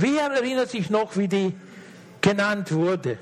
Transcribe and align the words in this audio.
Wer 0.00 0.30
erinnert 0.30 0.70
sich 0.70 0.88
noch, 0.88 1.16
wie 1.18 1.28
die 1.28 1.54
genannt 2.22 2.72
wurde? 2.72 3.18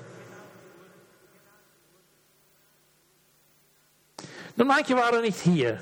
Nun, 4.55 4.69
manche 4.69 4.95
waren 4.95 5.23
nicht 5.23 5.41
hier. 5.41 5.81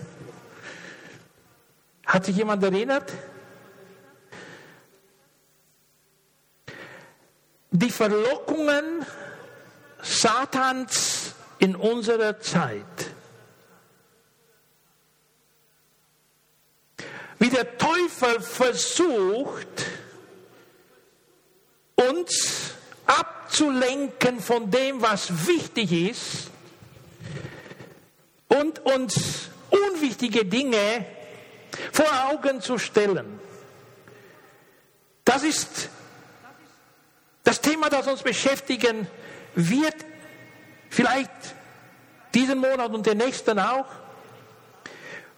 Hat 2.06 2.24
sich 2.24 2.36
jemand 2.36 2.62
erinnert? 2.62 3.12
Die 7.70 7.90
Verlockungen 7.90 9.04
Satans 10.00 11.34
in 11.58 11.76
unserer 11.76 12.40
Zeit. 12.40 13.10
Wie 17.38 17.50
der 17.50 17.76
Teufel 17.76 18.40
versucht, 18.40 19.95
uns 21.96 22.74
abzulenken 23.06 24.40
von 24.40 24.70
dem, 24.70 25.00
was 25.02 25.46
wichtig 25.46 25.92
ist 25.92 26.50
und 28.48 28.78
uns 28.80 29.48
unwichtige 29.70 30.44
Dinge 30.44 31.06
vor 31.92 32.06
Augen 32.30 32.60
zu 32.60 32.78
stellen. 32.78 33.40
Das 35.24 35.42
ist 35.42 35.88
das 37.44 37.60
Thema, 37.60 37.88
das 37.88 38.06
uns 38.06 38.22
beschäftigen 38.22 39.06
wird, 39.54 39.94
vielleicht 40.90 41.30
diesen 42.34 42.58
Monat 42.58 42.92
und 42.92 43.06
den 43.06 43.18
nächsten 43.18 43.58
auch. 43.58 43.86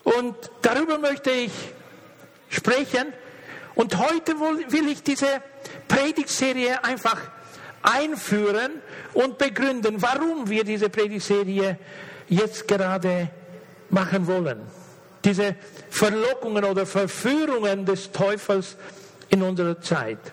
Und 0.04 0.34
darüber 0.62 0.98
möchte 0.98 1.30
ich 1.30 1.52
sprechen. 2.48 3.12
Und 3.78 3.96
heute 3.96 4.32
will 4.40 4.88
ich 4.88 5.04
diese 5.04 5.40
Predigtserie 5.86 6.82
einfach 6.82 7.16
einführen 7.80 8.82
und 9.14 9.38
begründen, 9.38 10.02
warum 10.02 10.50
wir 10.50 10.64
diese 10.64 10.88
Predigtserie 10.88 11.78
jetzt 12.28 12.66
gerade 12.66 13.30
machen 13.88 14.26
wollen. 14.26 14.62
Diese 15.22 15.54
Verlockungen 15.90 16.64
oder 16.64 16.86
Verführungen 16.86 17.86
des 17.86 18.10
Teufels 18.10 18.76
in 19.28 19.44
unserer 19.44 19.80
Zeit. 19.80 20.32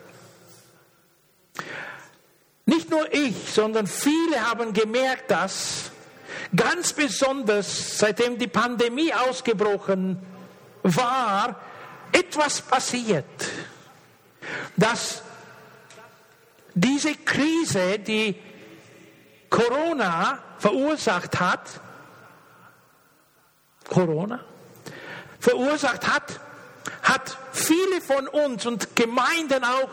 Nicht 2.66 2.90
nur 2.90 3.14
ich, 3.14 3.36
sondern 3.54 3.86
viele 3.86 4.42
haben 4.42 4.74
gemerkt, 4.74 5.30
dass 5.30 5.92
ganz 6.56 6.94
besonders 6.94 8.00
seitdem 8.00 8.40
die 8.40 8.48
Pandemie 8.48 9.14
ausgebrochen 9.14 10.18
war, 10.82 11.62
etwas 12.16 12.62
passiert, 12.62 13.26
dass 14.78 15.22
diese 16.74 17.14
Krise, 17.16 18.00
die 18.00 18.36
Corona 19.50 20.40
verursacht 20.58 21.40
hat, 21.40 21.82
Corona 23.90 24.40
verursacht 25.40 26.08
hat, 26.08 26.40
hat 27.04 27.38
viele 27.52 28.02
von 28.02 28.28
uns 28.28 28.66
und 28.66 28.96
Gemeinden 28.96 29.64
auch 29.64 29.90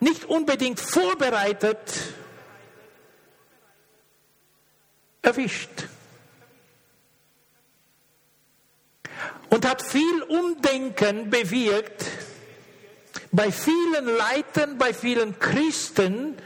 nicht 0.00 0.24
unbedingt 0.24 0.80
vorbereitet 0.80 1.78
erwischt. 5.22 5.88
Und 9.54 9.68
hat 9.68 9.82
viel 9.82 10.20
Umdenken 10.22 11.30
bewirkt 11.30 12.06
bei 13.30 13.52
vielen 13.52 14.06
Leitern, 14.06 14.78
bei 14.78 14.92
vielen 14.92 15.38
Christen 15.38 16.36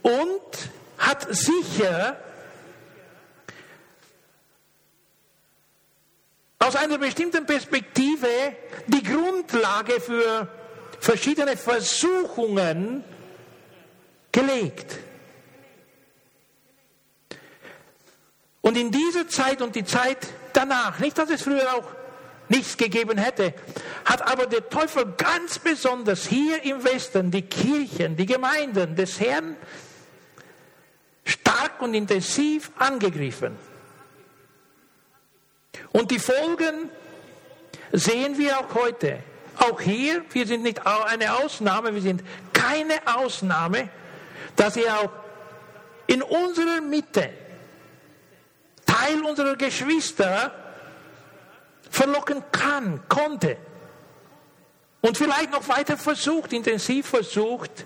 und 0.00 0.40
hat 0.96 1.26
sicher 1.28 2.16
aus 6.58 6.74
einer 6.74 6.96
bestimmten 6.96 7.44
Perspektive 7.44 8.26
die 8.86 9.02
Grundlage 9.02 10.00
für 10.00 10.48
verschiedene 11.00 11.58
Versuchungen 11.58 13.04
gelegt. 14.32 15.00
Und 18.62 18.78
in 18.78 18.90
dieser 18.90 19.28
Zeit 19.28 19.60
und 19.60 19.76
die 19.76 19.84
Zeit 19.84 20.28
danach, 20.54 20.98
nicht 20.98 21.18
dass 21.18 21.28
es 21.28 21.42
früher 21.42 21.74
auch 21.74 22.01
nichts 22.52 22.76
gegeben 22.76 23.18
hätte, 23.18 23.54
hat 24.04 24.22
aber 24.30 24.46
der 24.46 24.68
Teufel 24.68 25.14
ganz 25.16 25.58
besonders 25.58 26.26
hier 26.26 26.62
im 26.64 26.84
Westen 26.84 27.30
die 27.30 27.42
Kirchen, 27.42 28.16
die 28.16 28.26
Gemeinden 28.26 28.94
des 28.94 29.18
Herrn 29.18 29.56
stark 31.24 31.80
und 31.80 31.94
intensiv 31.94 32.70
angegriffen. 32.78 33.56
Und 35.92 36.10
die 36.10 36.18
Folgen 36.18 36.90
sehen 37.92 38.36
wir 38.38 38.58
auch 38.58 38.74
heute. 38.74 39.18
Auch 39.56 39.80
hier, 39.80 40.24
wir 40.30 40.46
sind 40.46 40.62
nicht 40.62 40.86
eine 40.86 41.34
Ausnahme, 41.34 41.94
wir 41.94 42.00
sind 42.02 42.22
keine 42.52 42.94
Ausnahme, 43.04 43.88
dass 44.56 44.76
er 44.76 45.00
auch 45.00 45.10
in 46.06 46.22
unserer 46.22 46.80
Mitte 46.80 47.30
Teil 48.86 49.22
unserer 49.22 49.56
Geschwister 49.56 50.61
verlocken 51.92 52.42
kann, 52.50 53.02
konnte. 53.08 53.58
Und 55.02 55.18
vielleicht 55.18 55.50
noch 55.50 55.68
weiter 55.68 55.98
versucht, 55.98 56.52
intensiv 56.52 57.06
versucht, 57.06 57.84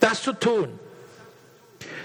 das 0.00 0.22
zu 0.22 0.32
tun. 0.32 0.78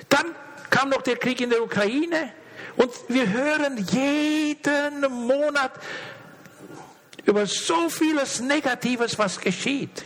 Dann 0.09 0.35
kam 0.69 0.89
noch 0.89 1.01
der 1.01 1.15
Krieg 1.15 1.39
in 1.39 1.49
der 1.49 1.63
Ukraine 1.63 2.33
und 2.75 2.91
wir 3.07 3.31
hören 3.31 3.77
jeden 3.77 5.01
Monat 5.25 5.71
über 7.25 7.45
so 7.45 7.89
vieles 7.89 8.41
Negatives, 8.41 9.17
was 9.17 9.39
geschieht. 9.39 10.03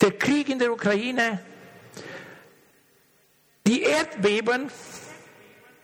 Der 0.00 0.12
Krieg 0.12 0.48
in 0.50 0.58
der 0.58 0.72
Ukraine, 0.72 1.42
die 3.66 3.82
Erdbeben, 3.82 4.70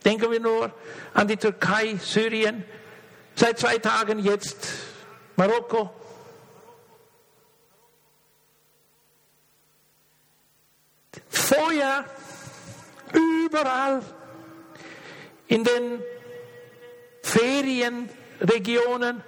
denken 0.05 0.31
wir 0.31 0.41
nur 0.41 0.75
an 1.15 1.29
die 1.29 1.37
Türkei, 1.37 1.97
Syrien, 2.03 2.65
seit 3.34 3.59
zwei 3.59 3.78
Tagen 3.78 4.19
jetzt 4.19 4.69
Marokko. 5.37 5.91
Feuer 11.28 12.05
überall 13.12 14.03
in 15.49 15.65
den 15.65 16.03
Ferien 17.23 18.09
Regionen, 18.41 19.23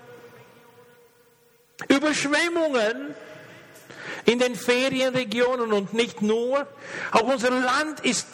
Überschwemmungen 1.88 3.14
in 4.24 4.38
den 4.38 4.54
Ferienregionen 4.56 5.72
und 5.72 5.94
nicht 5.94 6.20
nur. 6.22 6.66
Auch 7.12 7.22
unser 7.22 7.50
Land 7.50 8.00
ist 8.00 8.26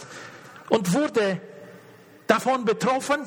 und 0.69 0.93
wurde 0.93 1.41
davon 2.27 2.65
betroffen. 2.65 3.27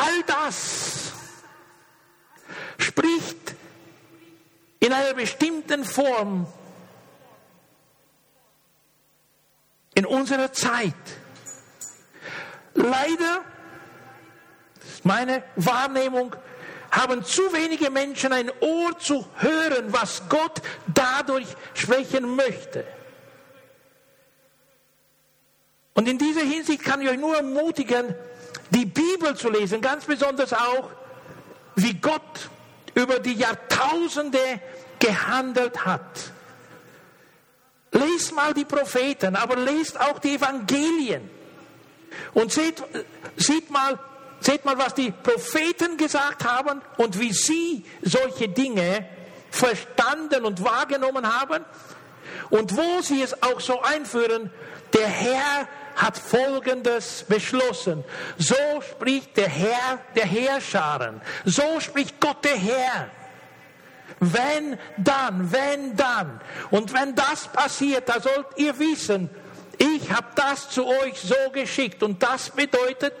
All 0.00 0.22
das 0.26 1.12
spricht 2.78 3.56
in 4.78 4.92
einer 4.92 5.14
bestimmten 5.14 5.84
Form 5.84 6.46
in 9.94 10.06
unserer 10.06 10.52
Zeit. 10.52 10.94
Leider, 12.74 13.44
meine 15.02 15.42
Wahrnehmung, 15.56 16.36
haben 16.92 17.24
zu 17.24 17.52
wenige 17.52 17.90
Menschen 17.90 18.32
ein 18.32 18.52
Ohr 18.60 18.96
zu 18.98 19.26
hören, 19.38 19.92
was 19.92 20.22
Gott 20.28 20.62
dadurch 20.86 21.48
sprechen 21.74 22.36
möchte. 22.36 22.86
Und 25.94 26.06
in 26.06 26.18
dieser 26.18 26.42
Hinsicht 26.42 26.84
kann 26.84 27.02
ich 27.02 27.08
euch 27.08 27.18
nur 27.18 27.34
ermutigen, 27.34 28.14
die 28.70 28.86
Bibel 28.86 29.34
zu 29.36 29.50
lesen, 29.50 29.80
ganz 29.80 30.04
besonders 30.04 30.52
auch, 30.52 30.90
wie 31.74 31.94
Gott 31.94 32.50
über 32.94 33.18
die 33.20 33.34
Jahrtausende 33.34 34.60
gehandelt 34.98 35.84
hat. 35.84 36.32
Lest 37.92 38.34
mal 38.34 38.52
die 38.52 38.64
Propheten, 38.64 39.36
aber 39.36 39.56
lest 39.56 39.98
auch 39.98 40.18
die 40.18 40.34
Evangelien. 40.34 41.30
Und 42.34 42.52
seht, 42.52 42.82
seht, 43.36 43.70
mal, 43.70 43.98
seht 44.40 44.64
mal, 44.64 44.76
was 44.76 44.94
die 44.94 45.10
Propheten 45.10 45.96
gesagt 45.96 46.44
haben 46.44 46.82
und 46.96 47.18
wie 47.18 47.32
sie 47.32 47.84
solche 48.02 48.48
Dinge 48.48 49.06
verstanden 49.50 50.44
und 50.44 50.62
wahrgenommen 50.62 51.26
haben. 51.40 51.64
Und 52.50 52.76
wo 52.76 53.00
sie 53.02 53.22
es 53.22 53.42
auch 53.42 53.60
so 53.60 53.80
einführen, 53.82 54.50
der 54.94 55.06
Herr 55.06 55.68
hat 55.98 56.16
Folgendes 56.16 57.24
beschlossen. 57.28 58.04
So 58.38 58.54
spricht 58.80 59.36
der 59.36 59.48
Herr 59.48 59.98
der 60.14 60.26
Herrscharen. 60.26 61.20
So 61.44 61.80
spricht 61.80 62.20
Gott 62.20 62.44
der 62.44 62.56
Herr. 62.56 63.10
Wenn 64.20 64.78
dann, 64.96 65.52
wenn 65.52 65.96
dann. 65.96 66.40
Und 66.70 66.92
wenn 66.92 67.14
das 67.14 67.48
passiert, 67.48 68.08
da 68.08 68.20
sollt 68.20 68.46
ihr 68.56 68.78
wissen, 68.78 69.28
ich 69.76 70.10
habe 70.10 70.26
das 70.34 70.70
zu 70.70 70.86
euch 70.86 71.20
so 71.20 71.50
geschickt. 71.52 72.02
Und 72.02 72.22
das 72.22 72.50
bedeutet, 72.50 73.14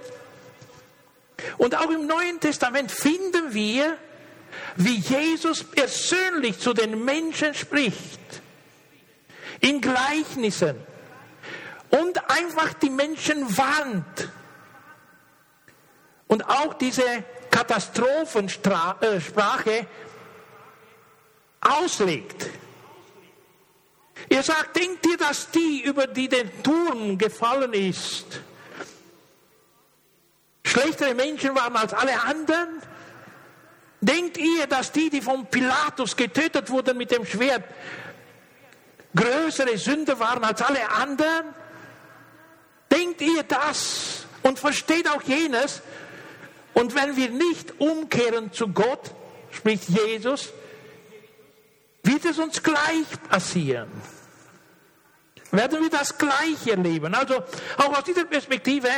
und 1.56 1.76
auch 1.76 1.90
im 1.90 2.06
Neuen 2.06 2.40
Testament 2.40 2.90
finden 2.90 3.54
wir, 3.54 3.96
wie 4.76 4.96
Jesus 4.96 5.62
persönlich 5.64 6.58
zu 6.58 6.72
den 6.72 7.04
Menschen 7.04 7.54
spricht. 7.54 8.20
In 9.60 9.80
Gleichnissen. 9.80 10.76
Und 11.90 12.30
einfach 12.30 12.74
die 12.74 12.90
Menschen 12.90 13.56
warnt. 13.56 14.28
Und 16.26 16.46
auch 16.48 16.74
diese 16.74 17.24
Katastrophensprache 17.50 19.86
auslegt. 21.60 22.48
Er 24.28 24.42
sagt, 24.42 24.76
denkt 24.76 25.06
ihr, 25.06 25.16
dass 25.16 25.50
die, 25.50 25.82
über 25.82 26.06
die 26.06 26.28
der 26.28 26.62
Turm 26.62 27.16
gefallen 27.16 27.72
ist, 27.72 28.26
schlechtere 30.64 31.14
Menschen 31.14 31.54
waren 31.54 31.76
als 31.76 31.94
alle 31.94 32.20
anderen? 32.20 32.82
Denkt 34.00 34.36
ihr, 34.36 34.66
dass 34.66 34.92
die, 34.92 35.10
die 35.10 35.22
von 35.22 35.46
Pilatus 35.46 36.16
getötet 36.16 36.70
wurden 36.70 36.96
mit 36.96 37.10
dem 37.10 37.24
Schwert, 37.24 37.64
größere 39.14 39.78
Sünder 39.78 40.18
waren 40.20 40.44
als 40.44 40.62
alle 40.62 40.88
anderen? 40.90 41.54
Denkt 42.90 43.20
ihr 43.20 43.42
das 43.42 44.26
und 44.42 44.58
versteht 44.58 45.08
auch 45.08 45.22
jenes? 45.22 45.82
Und 46.74 46.94
wenn 46.94 47.16
wir 47.16 47.30
nicht 47.30 47.80
umkehren 47.80 48.52
zu 48.52 48.68
Gott, 48.68 49.12
spricht 49.50 49.88
Jesus, 49.88 50.52
wird 52.02 52.24
es 52.24 52.38
uns 52.38 52.62
gleich 52.62 53.06
passieren. 53.28 53.90
Werden 55.50 55.82
wir 55.82 55.90
das 55.90 56.16
gleich 56.16 56.66
erleben. 56.66 57.14
Also 57.14 57.42
auch 57.78 57.98
aus 57.98 58.04
dieser 58.04 58.24
Perspektive 58.24 58.88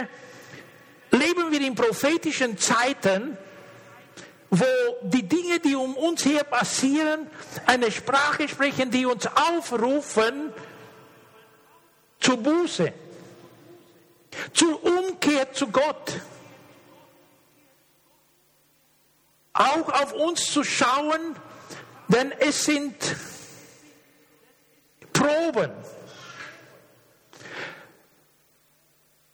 leben 1.10 1.50
wir 1.50 1.60
in 1.60 1.74
prophetischen 1.74 2.58
Zeiten, 2.58 3.36
wo 4.50 4.66
die 5.02 5.22
Dinge, 5.22 5.60
die 5.60 5.76
um 5.76 5.96
uns 5.96 6.24
her 6.24 6.44
passieren, 6.44 7.28
eine 7.66 7.90
Sprache 7.90 8.48
sprechen, 8.48 8.90
die 8.90 9.06
uns 9.06 9.26
aufrufen 9.26 10.52
zur 12.18 12.36
Buße, 12.36 12.92
zur 14.52 14.82
Umkehr 14.84 15.52
zu 15.52 15.68
Gott. 15.68 16.20
Auch 19.52 19.88
auf 19.88 20.12
uns 20.12 20.46
zu 20.46 20.64
schauen, 20.64 21.36
denn 22.08 22.32
es 22.32 22.64
sind 22.64 22.94
Proben, 25.12 25.72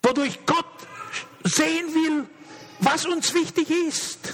wodurch 0.03 0.45
Gott 0.47 0.65
sehen 1.45 1.95
will, 1.95 2.27
was 2.81 3.07
uns 3.07 3.33
wichtig 3.35 3.71
ist. 3.71 4.33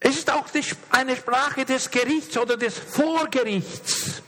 Es 0.00 0.18
ist 0.18 0.30
auch 0.30 0.46
eine 0.90 1.16
Sprache 1.16 1.64
des 1.64 1.90
Gerichts 1.90 2.36
oder 2.36 2.56
des 2.56 2.78
Vorgerichts 2.78 4.22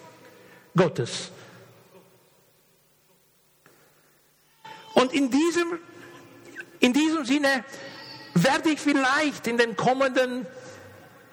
Gottes. 0.74 1.30
Und 4.96 5.12
in 5.12 5.30
diesem, 5.30 5.78
in 6.80 6.94
diesem 6.94 7.26
Sinne 7.26 7.64
werde 8.32 8.70
ich 8.70 8.80
vielleicht 8.80 9.46
in 9.46 9.58
den 9.58 9.76
kommenden 9.76 10.46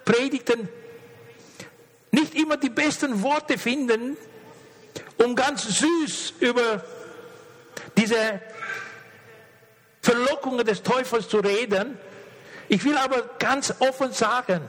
Predigten 0.04 0.68
nicht 2.10 2.34
immer 2.34 2.58
die 2.58 2.68
besten 2.68 3.22
Worte 3.22 3.56
finden, 3.56 4.18
um 5.16 5.34
ganz 5.34 5.62
süß 5.78 6.34
über 6.40 6.84
diese 7.96 8.42
Verlockungen 10.02 10.66
des 10.66 10.82
Teufels 10.82 11.30
zu 11.30 11.38
reden. 11.38 11.98
Ich 12.68 12.84
will 12.84 12.98
aber 12.98 13.22
ganz 13.38 13.72
offen 13.78 14.12
sagen, 14.12 14.60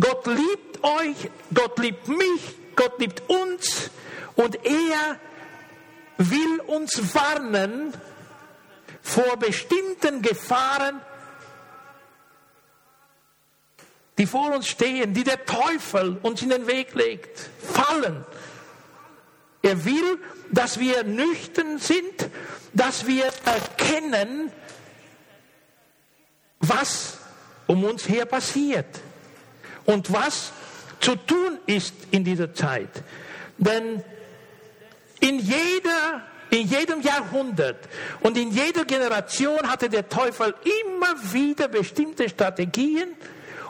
Gott 0.00 0.26
liebt 0.26 0.82
euch, 0.82 1.30
Gott 1.54 1.78
liebt 1.78 2.08
mich, 2.08 2.56
Gott 2.74 2.98
liebt 2.98 3.22
uns 3.30 3.88
und 4.34 4.56
er 4.64 5.20
will 6.30 6.60
uns 6.66 7.14
warnen 7.14 7.92
vor 9.02 9.36
bestimmten 9.36 10.22
Gefahren, 10.22 11.00
die 14.18 14.26
vor 14.26 14.54
uns 14.54 14.68
stehen, 14.68 15.14
die 15.14 15.24
der 15.24 15.44
Teufel 15.44 16.18
uns 16.22 16.42
in 16.42 16.50
den 16.50 16.66
Weg 16.66 16.94
legt, 16.94 17.38
fallen. 17.60 18.24
Er 19.62 19.84
will, 19.84 20.18
dass 20.50 20.78
wir 20.78 21.04
nüchtern 21.04 21.78
sind, 21.78 22.28
dass 22.74 23.06
wir 23.06 23.24
erkennen, 23.44 24.50
was 26.60 27.18
um 27.66 27.84
uns 27.84 28.08
her 28.08 28.26
passiert 28.26 29.00
und 29.84 30.12
was 30.12 30.52
zu 31.00 31.16
tun 31.16 31.58
ist 31.66 31.94
in 32.10 32.24
dieser 32.24 32.54
Zeit. 32.54 33.02
Denn 33.58 34.04
in, 35.22 35.38
jeder, 35.38 36.22
in 36.50 36.66
jedem 36.66 37.00
Jahrhundert 37.00 37.88
und 38.20 38.36
in 38.36 38.50
jeder 38.50 38.84
Generation 38.84 39.70
hatte 39.70 39.88
der 39.88 40.08
Teufel 40.08 40.52
immer 40.84 41.14
wieder 41.32 41.68
bestimmte 41.68 42.28
Strategien, 42.28 43.14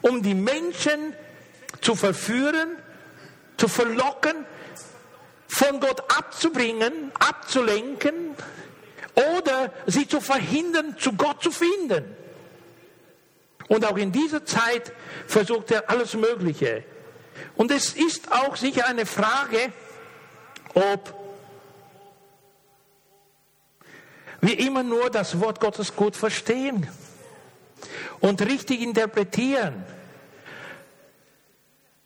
um 0.00 0.22
die 0.22 0.34
Menschen 0.34 1.14
zu 1.82 1.94
verführen, 1.94 2.78
zu 3.58 3.69
verlocken, 3.69 4.46
von 5.46 5.78
Gott 5.78 6.00
abzubringen, 6.16 7.12
abzulenken 7.19 8.34
oder 9.37 9.70
sie 9.87 10.08
zu 10.08 10.22
verhindern, 10.22 10.96
zu 10.98 11.12
Gott 11.12 11.43
zu 11.43 11.50
finden. 11.50 12.16
Und 13.69 13.84
auch 13.84 13.98
in 13.98 14.10
dieser 14.10 14.46
Zeit 14.46 14.90
versucht 15.26 15.70
er 15.70 15.90
alles 15.90 16.14
Mögliche. 16.14 16.84
Und 17.56 17.70
es 17.70 17.93
ist 17.93 18.32
auch 18.32 18.56
sicher 18.56 18.87
eine 18.87 19.05
Frage, 19.05 19.72
ob 20.75 21.21
wir 24.43 24.59
immer 24.59 24.83
nur 24.83 25.09
das 25.09 25.41
Wort 25.41 25.61
Gottes 25.61 25.94
gut 25.94 26.17
verstehen 26.17 26.87
und 28.20 28.43
richtig 28.43 28.82
interpretieren. 28.82 29.84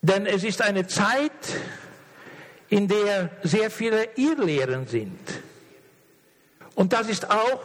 Denn 0.02 0.26
es 0.26 0.45
ist 0.45 0.61
eine 0.61 0.87
Zeit, 0.87 1.33
in 2.69 2.88
der 2.88 3.31
sehr 3.43 3.71
viele 3.71 4.11
Irrlehren 4.16 4.87
sind. 4.87 5.19
Und 6.75 6.93
das 6.93 7.09
ist 7.09 7.31
auch 7.31 7.61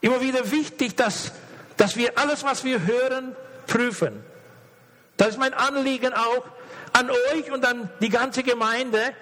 immer 0.00 0.20
wieder 0.22 0.50
wichtig, 0.50 0.96
dass, 0.96 1.32
dass 1.76 1.96
wir 1.96 2.18
alles, 2.18 2.42
was 2.44 2.64
wir 2.64 2.86
hören, 2.86 3.36
prüfen. 3.66 4.24
Das 5.18 5.28
ist 5.28 5.38
mein 5.38 5.52
Anliegen 5.52 6.14
auch 6.14 6.44
an 6.94 7.10
euch 7.10 7.50
und 7.52 7.64
an 7.66 7.90
die 8.00 8.08
ganze 8.08 8.42
Gemeinde, 8.42 9.14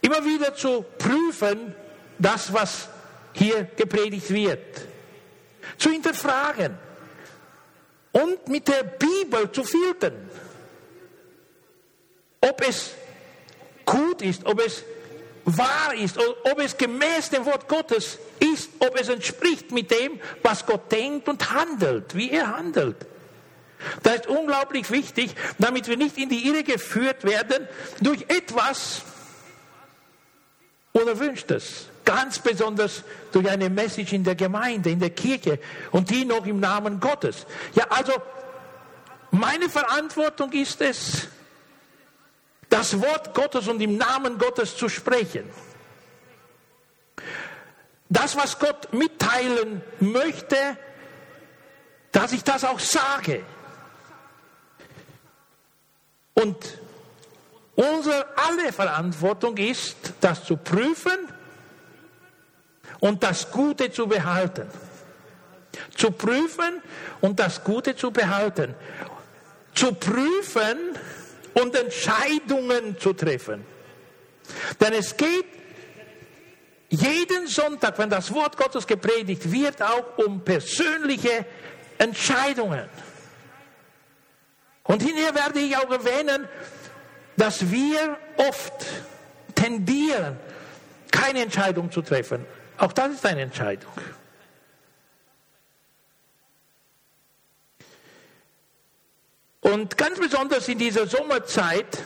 immer 0.00 0.24
wieder 0.24 0.54
zu 0.54 0.84
prüfen, 0.98 1.74
das, 2.20 2.52
was 2.52 2.88
hier 3.32 3.64
gepredigt 3.76 4.30
wird, 4.30 4.80
zu 5.78 5.90
hinterfragen 5.90 6.76
und 8.12 8.48
mit 8.48 8.68
der 8.68 8.82
Bibel 8.82 9.50
zu 9.50 9.64
filtern 9.64 10.30
ob 12.40 12.66
es 12.66 12.92
gut 13.84 14.22
ist, 14.22 14.46
ob 14.46 14.60
es 14.64 14.82
wahr 15.44 15.94
ist, 15.94 16.18
ob 16.18 16.58
es 16.58 16.76
gemäß 16.76 17.30
dem 17.30 17.44
Wort 17.44 17.68
Gottes 17.68 18.18
ist, 18.38 18.70
ob 18.78 18.98
es 18.98 19.08
entspricht 19.08 19.70
mit 19.72 19.90
dem, 19.90 20.20
was 20.42 20.64
Gott 20.64 20.90
denkt 20.90 21.28
und 21.28 21.50
handelt, 21.50 22.14
wie 22.14 22.30
er 22.30 22.56
handelt. 22.56 22.96
Das 24.02 24.16
ist 24.16 24.26
unglaublich 24.26 24.90
wichtig, 24.90 25.34
damit 25.58 25.88
wir 25.88 25.96
nicht 25.96 26.18
in 26.18 26.28
die 26.28 26.46
Irre 26.46 26.64
geführt 26.64 27.24
werden 27.24 27.66
durch 28.00 28.22
etwas 28.28 29.02
Unerwünschtes. 30.92 31.86
Ganz 32.10 32.40
besonders 32.40 33.04
durch 33.30 33.48
eine 33.48 33.70
Message 33.70 34.12
in 34.14 34.24
der 34.24 34.34
Gemeinde, 34.34 34.90
in 34.90 34.98
der 34.98 35.10
Kirche 35.10 35.60
und 35.92 36.10
die 36.10 36.24
noch 36.24 36.44
im 36.44 36.58
Namen 36.58 36.98
Gottes. 36.98 37.46
Ja, 37.72 37.84
also 37.88 38.12
meine 39.30 39.70
Verantwortung 39.70 40.50
ist 40.50 40.80
es, 40.80 41.28
das 42.68 43.00
Wort 43.00 43.32
Gottes 43.32 43.68
und 43.68 43.80
im 43.80 43.96
Namen 43.96 44.38
Gottes 44.38 44.76
zu 44.76 44.88
sprechen. 44.88 45.48
Das, 48.08 48.36
was 48.36 48.58
Gott 48.58 48.92
mitteilen 48.92 49.80
möchte, 50.00 50.56
dass 52.10 52.32
ich 52.32 52.42
das 52.42 52.64
auch 52.64 52.80
sage. 52.80 53.44
Und 56.34 56.56
unsere 57.76 58.26
alle 58.36 58.72
Verantwortung 58.72 59.56
ist, 59.58 60.14
das 60.20 60.42
zu 60.42 60.56
prüfen 60.56 61.28
und 63.00 63.22
das 63.22 63.50
Gute 63.50 63.90
zu 63.90 64.06
behalten. 64.06 64.66
Zu 65.96 66.10
prüfen 66.10 66.82
und 67.20 67.38
das 67.38 67.62
Gute 67.64 67.96
zu 67.96 68.10
behalten. 68.10 68.74
Zu 69.74 69.94
prüfen 69.94 70.78
und 71.54 71.74
Entscheidungen 71.76 72.98
zu 72.98 73.12
treffen. 73.12 73.64
Denn 74.80 74.92
es 74.94 75.16
geht 75.16 75.46
jeden 76.88 77.46
Sonntag, 77.46 77.98
wenn 77.98 78.10
das 78.10 78.32
Wort 78.34 78.56
Gottes 78.56 78.86
gepredigt 78.86 79.50
wird, 79.50 79.80
auch 79.80 80.18
um 80.18 80.40
persönliche 80.44 81.46
Entscheidungen. 81.98 82.88
Und 84.84 85.02
hinterher 85.02 85.34
werde 85.34 85.60
ich 85.60 85.76
auch 85.76 85.90
erwähnen, 85.90 86.48
dass 87.36 87.70
wir 87.70 88.16
oft 88.36 88.86
tendieren, 89.54 90.36
keine 91.12 91.42
Entscheidung 91.42 91.92
zu 91.92 92.02
treffen. 92.02 92.44
Auch 92.80 92.94
das 92.94 93.12
ist 93.12 93.26
eine 93.26 93.42
Entscheidung. 93.42 93.92
Und 99.60 99.98
ganz 99.98 100.18
besonders 100.18 100.66
in 100.66 100.78
dieser 100.78 101.06
Sommerzeit 101.06 101.98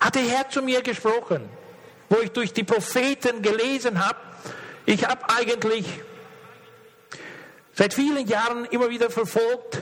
hat 0.00 0.16
der 0.16 0.22
Herr 0.22 0.50
zu 0.50 0.60
mir 0.62 0.82
gesprochen, 0.82 1.48
wo 2.08 2.18
ich 2.18 2.32
durch 2.32 2.52
die 2.52 2.64
Propheten 2.64 3.42
gelesen 3.42 4.04
habe. 4.04 4.18
Ich 4.86 5.06
habe 5.06 5.22
eigentlich 5.28 5.86
seit 7.74 7.94
vielen 7.94 8.26
Jahren 8.26 8.64
immer 8.64 8.90
wieder 8.90 9.08
verfolgt, 9.08 9.80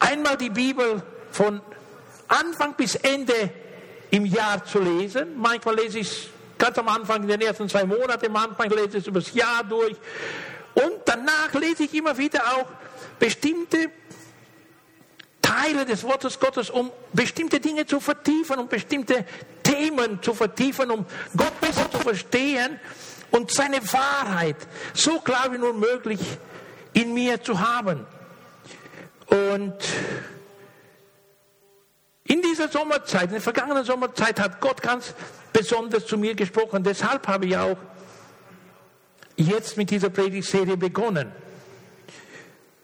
einmal 0.00 0.36
die 0.36 0.50
Bibel 0.50 1.00
von 1.30 1.60
Anfang 2.26 2.74
bis 2.74 2.96
Ende 2.96 3.50
im 4.10 4.26
Jahr 4.26 4.64
zu 4.64 4.80
lesen. 4.80 5.38
Manchmal 5.40 5.76
lese 5.76 6.00
ich 6.00 6.30
ganz 6.58 6.76
am 6.78 6.88
Anfang 6.88 7.22
in 7.22 7.28
den 7.28 7.40
ersten 7.40 7.68
zwei 7.68 7.84
Monaten, 7.84 8.30
manchmal 8.32 8.68
lese 8.68 8.88
ich 8.88 8.94
es 8.96 9.06
über 9.06 9.20
das 9.20 9.32
Jahr 9.32 9.64
durch. 9.64 9.96
Und 10.74 10.94
danach 11.04 11.52
lese 11.54 11.84
ich 11.84 11.94
immer 11.94 12.16
wieder 12.16 12.42
auch 12.54 12.66
bestimmte 13.18 13.90
Teile 15.40 15.86
des 15.86 16.04
Wortes 16.04 16.38
Gottes, 16.38 16.70
um 16.70 16.90
bestimmte 17.12 17.58
Dinge 17.58 17.86
zu 17.86 18.00
vertiefen, 18.00 18.58
um 18.58 18.68
bestimmte 18.68 19.24
Themen 19.62 20.22
zu 20.22 20.34
vertiefen, 20.34 20.90
um 20.90 21.06
Gott 21.36 21.60
besser 21.60 21.90
zu 21.90 21.98
verstehen 21.98 22.78
und 23.30 23.50
seine 23.50 23.80
Wahrheit 23.92 24.56
so 24.94 25.20
klar 25.20 25.52
wie 25.52 25.58
nur 25.58 25.74
möglich 25.74 26.20
in 26.92 27.14
mir 27.14 27.42
zu 27.42 27.58
haben. 27.58 28.06
Und 29.26 29.74
dieser 32.58 32.68
Sommerzeit, 32.70 33.24
in 33.24 33.32
der 33.32 33.40
vergangenen 33.40 33.84
Sommerzeit 33.84 34.40
hat 34.40 34.60
Gott 34.60 34.82
ganz 34.82 35.14
besonders 35.52 36.06
zu 36.06 36.18
mir 36.18 36.34
gesprochen. 36.34 36.82
Deshalb 36.82 37.26
habe 37.26 37.46
ich 37.46 37.56
auch 37.56 37.76
jetzt 39.36 39.76
mit 39.76 39.90
dieser 39.90 40.10
Predigtserie 40.10 40.76
begonnen 40.76 41.32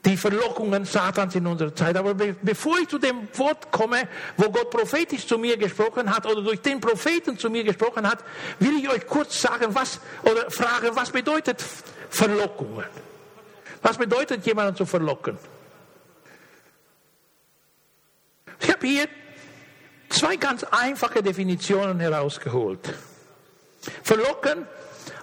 die 0.04 0.18
Verlockungen 0.18 0.84
Satans 0.84 1.34
in 1.34 1.46
unserer 1.46 1.74
Zeit. 1.74 1.96
Aber 1.96 2.14
be 2.14 2.36
bevor 2.42 2.78
ich 2.78 2.88
zu 2.88 2.98
dem 2.98 3.26
Wort 3.38 3.72
komme, 3.72 4.06
wo 4.36 4.50
Gott 4.50 4.70
prophetisch 4.70 5.26
zu 5.26 5.38
mir 5.38 5.56
gesprochen 5.56 6.14
hat 6.14 6.26
oder 6.26 6.42
durch 6.42 6.60
den 6.60 6.78
Propheten 6.78 7.38
zu 7.38 7.48
mir 7.48 7.64
gesprochen 7.64 8.06
hat, 8.06 8.18
will 8.58 8.78
ich 8.78 8.88
euch 8.88 9.06
kurz 9.06 9.40
sagen, 9.40 9.74
was 9.74 10.00
oder 10.22 10.50
fragen, 10.50 10.90
was 10.94 11.10
bedeutet 11.10 11.64
Verlockungen? 12.10 12.84
Was 13.80 13.96
bedeutet 13.96 14.44
jemanden 14.44 14.76
zu 14.76 14.84
verlocken? 14.84 15.38
Ich 18.60 18.70
habe 18.70 18.86
hier 18.86 19.08
zwei 20.08 20.36
ganz 20.36 20.64
einfache 20.64 21.22
Definitionen 21.22 22.00
herausgeholt. 22.00 22.94
Verlocken 24.02 24.66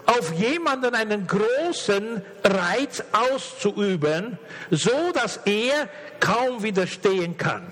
auf 0.05 0.33
jemanden 0.33 0.95
einen 0.95 1.27
großen 1.27 2.21
Reiz 2.43 3.03
auszuüben, 3.11 4.37
so 4.69 5.11
dass 5.13 5.37
er 5.45 5.89
kaum 6.19 6.63
widerstehen 6.63 7.37
kann. 7.37 7.67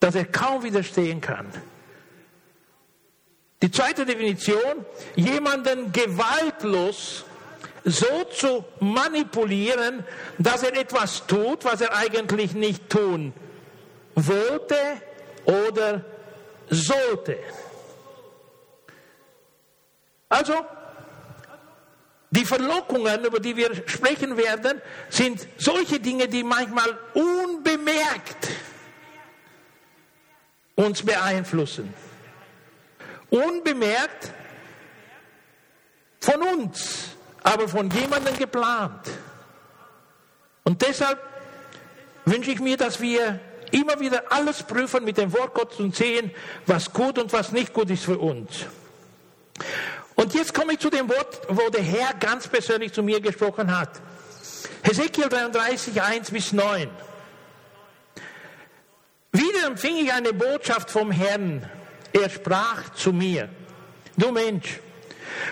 Dass 0.00 0.14
er 0.14 0.26
kaum 0.26 0.62
widerstehen 0.62 1.20
kann. 1.20 1.46
Die 3.62 3.70
zweite 3.70 4.06
Definition, 4.06 4.86
jemanden 5.16 5.92
gewaltlos 5.92 7.24
so 7.84 8.24
zu 8.24 8.64
manipulieren, 8.80 10.04
dass 10.38 10.62
er 10.62 10.76
etwas 10.76 11.26
tut, 11.26 11.64
was 11.64 11.80
er 11.80 11.94
eigentlich 11.94 12.54
nicht 12.54 12.88
tun 12.88 13.32
wollte 14.14 14.76
oder 15.44 16.04
sollte. 16.68 17.38
Also, 20.28 20.54
die 22.30 22.44
Verlockungen, 22.44 23.24
über 23.24 23.40
die 23.40 23.56
wir 23.56 23.74
sprechen 23.88 24.36
werden, 24.36 24.80
sind 25.08 25.46
solche 25.58 25.98
Dinge, 25.98 26.28
die 26.28 26.44
manchmal 26.44 26.96
unbemerkt 27.14 28.48
uns 30.76 31.02
beeinflussen. 31.02 31.92
Unbemerkt 33.30 34.30
von 36.20 36.42
uns, 36.42 37.08
aber 37.42 37.68
von 37.68 37.90
jemandem 37.90 38.36
geplant. 38.36 39.08
Und 40.62 40.82
deshalb 40.82 41.18
wünsche 42.24 42.52
ich 42.52 42.60
mir, 42.60 42.76
dass 42.76 43.00
wir 43.00 43.40
immer 43.72 43.98
wieder 44.00 44.24
alles 44.30 44.62
prüfen 44.62 45.04
mit 45.04 45.16
dem 45.18 45.32
Wort 45.32 45.54
Gottes 45.54 45.78
und 45.80 45.94
sehen, 45.94 46.30
was 46.66 46.92
gut 46.92 47.18
und 47.18 47.32
was 47.32 47.52
nicht 47.52 47.72
gut 47.72 47.90
ist 47.90 48.04
für 48.04 48.18
uns. 48.18 48.66
Und 50.14 50.34
jetzt 50.34 50.52
komme 50.52 50.74
ich 50.74 50.78
zu 50.78 50.90
dem 50.90 51.08
Wort, 51.08 51.40
wo 51.48 51.70
der 51.70 51.82
Herr 51.82 52.14
ganz 52.14 52.46
persönlich 52.46 52.92
zu 52.92 53.02
mir 53.02 53.20
gesprochen 53.20 53.76
hat. 53.76 54.00
Hesekiel 54.82 55.28
33, 55.28 56.00
1 56.00 56.30
bis 56.30 56.52
9. 56.52 56.88
Wieder 59.32 59.66
empfing 59.66 59.96
ich 59.96 60.12
eine 60.12 60.32
Botschaft 60.32 60.90
vom 60.90 61.10
Herrn. 61.10 61.68
Er 62.12 62.28
sprach 62.28 62.90
zu 62.94 63.12
mir, 63.12 63.48
du 64.16 64.32
Mensch, 64.32 64.80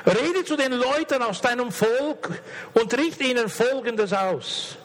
rede 0.04 0.44
zu 0.44 0.56
den 0.56 0.72
Leuten 0.72 1.22
aus 1.22 1.40
deinem 1.40 1.70
Volk 1.70 2.30
und 2.74 2.96
richte 2.96 3.24
ihnen 3.24 3.48
Folgendes 3.48 4.12
aus. 4.12 4.76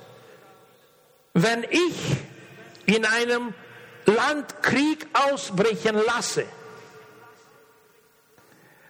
Wenn 1.34 1.64
ich 1.64 1.96
in 2.86 3.06
einem 3.06 3.54
Land 4.06 4.62
Krieg 4.62 5.08
ausbrechen 5.14 5.96
lasse, 6.06 6.46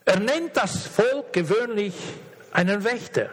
er 0.06 0.20
nennt 0.20 0.58
das 0.58 0.86
Volk 0.88 1.32
gewöhnlich 1.34 1.94
einen 2.52 2.84
Wächter. 2.84 3.30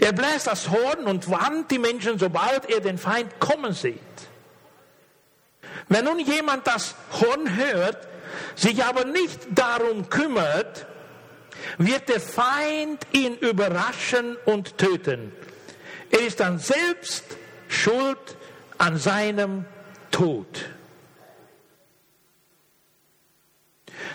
Er 0.00 0.12
bläst 0.12 0.48
das 0.48 0.68
Horn 0.68 1.04
und 1.04 1.30
warnt 1.30 1.70
die 1.70 1.78
Menschen, 1.78 2.18
sobald 2.18 2.68
er 2.68 2.80
den 2.80 2.98
Feind 2.98 3.38
kommen 3.38 3.72
sieht. 3.72 4.00
Wenn 5.88 6.04
nun 6.04 6.18
jemand 6.18 6.66
das 6.66 6.94
Horn 7.12 7.56
hört, 7.56 8.08
sich 8.56 8.82
aber 8.84 9.04
nicht 9.04 9.40
darum 9.50 10.08
kümmert, 10.10 10.86
wird 11.78 12.08
der 12.08 12.20
Feind 12.20 13.06
ihn 13.12 13.36
überraschen 13.36 14.36
und 14.44 14.76
töten. 14.76 15.32
Er 16.10 16.20
ist 16.20 16.40
dann 16.40 16.58
selbst 16.58 17.24
schuld 17.68 18.18
an 18.78 18.98
seinem 18.98 19.64
Tod. 20.10 20.46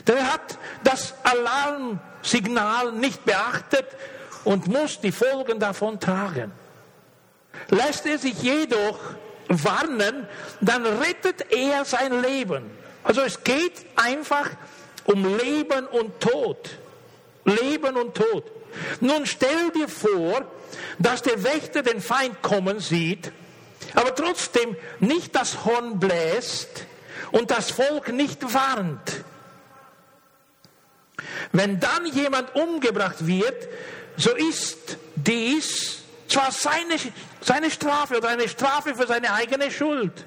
Denn 0.07 0.17
er 0.17 0.33
hat 0.33 0.57
das 0.83 1.13
Alarmsignal 1.23 2.91
nicht 2.93 3.25
beachtet 3.25 3.85
und 4.43 4.67
muss 4.67 4.99
die 5.01 5.11
Folgen 5.11 5.59
davon 5.59 5.99
tragen. 5.99 6.51
Lässt 7.69 8.05
er 8.05 8.17
sich 8.17 8.41
jedoch 8.41 8.99
warnen, 9.47 10.27
dann 10.61 10.85
rettet 10.85 11.51
er 11.51 11.85
sein 11.85 12.21
Leben. 12.21 12.69
Also 13.03 13.21
es 13.21 13.43
geht 13.43 13.85
einfach 13.95 14.49
um 15.05 15.37
Leben 15.37 15.87
und 15.87 16.19
Tod. 16.19 16.69
Leben 17.45 17.95
und 17.95 18.15
Tod. 18.15 18.43
Nun 19.01 19.25
stell 19.25 19.71
dir 19.71 19.87
vor, 19.87 20.45
dass 20.99 21.21
der 21.23 21.43
Wächter 21.43 21.81
den 21.81 22.01
Feind 22.01 22.41
kommen 22.41 22.79
sieht, 22.79 23.31
aber 23.93 24.13
trotzdem 24.15 24.75
nicht 24.99 25.35
das 25.35 25.65
Horn 25.65 25.99
bläst 25.99 26.85
und 27.31 27.51
das 27.51 27.71
Volk 27.71 28.11
nicht 28.11 28.53
warnt. 28.53 29.23
Wenn 31.51 31.79
dann 31.79 32.05
jemand 32.07 32.55
umgebracht 32.55 33.25
wird, 33.25 33.67
so 34.17 34.35
ist 34.35 34.97
dies 35.15 36.03
zwar 36.27 36.51
seine, 36.51 36.95
seine 37.41 37.71
Strafe 37.71 38.17
oder 38.17 38.29
eine 38.29 38.47
Strafe 38.47 38.93
für 38.95 39.07
seine 39.07 39.33
eigene 39.33 39.71
Schuld, 39.71 40.25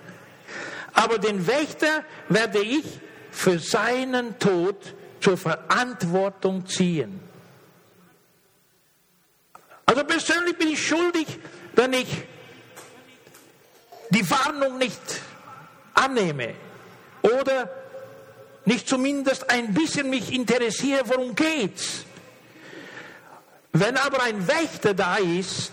aber 0.94 1.18
den 1.18 1.46
Wächter 1.46 2.04
werde 2.28 2.60
ich 2.60 2.84
für 3.30 3.58
seinen 3.58 4.38
Tod 4.38 4.76
zur 5.20 5.38
Verantwortung 5.38 6.66
ziehen. 6.66 7.20
Also 9.86 10.04
persönlich 10.04 10.56
bin 10.56 10.68
ich 10.68 10.86
schuldig, 10.86 11.26
wenn 11.74 11.92
ich 11.92 12.08
die 14.12 14.28
Warnung 14.30 14.78
nicht 14.78 15.00
annehme 15.94 16.54
oder 17.22 17.70
nicht 18.64 18.86
zumindest 18.88 19.50
ein 19.50 19.72
bisschen 19.72 20.10
mich 20.10 20.32
interessiere, 20.32 21.02
worum 21.06 21.34
geht's. 21.34 22.04
Wenn 23.72 23.96
aber 23.96 24.22
ein 24.22 24.46
Wächter 24.46 24.92
da 24.92 25.16
ist, 25.16 25.72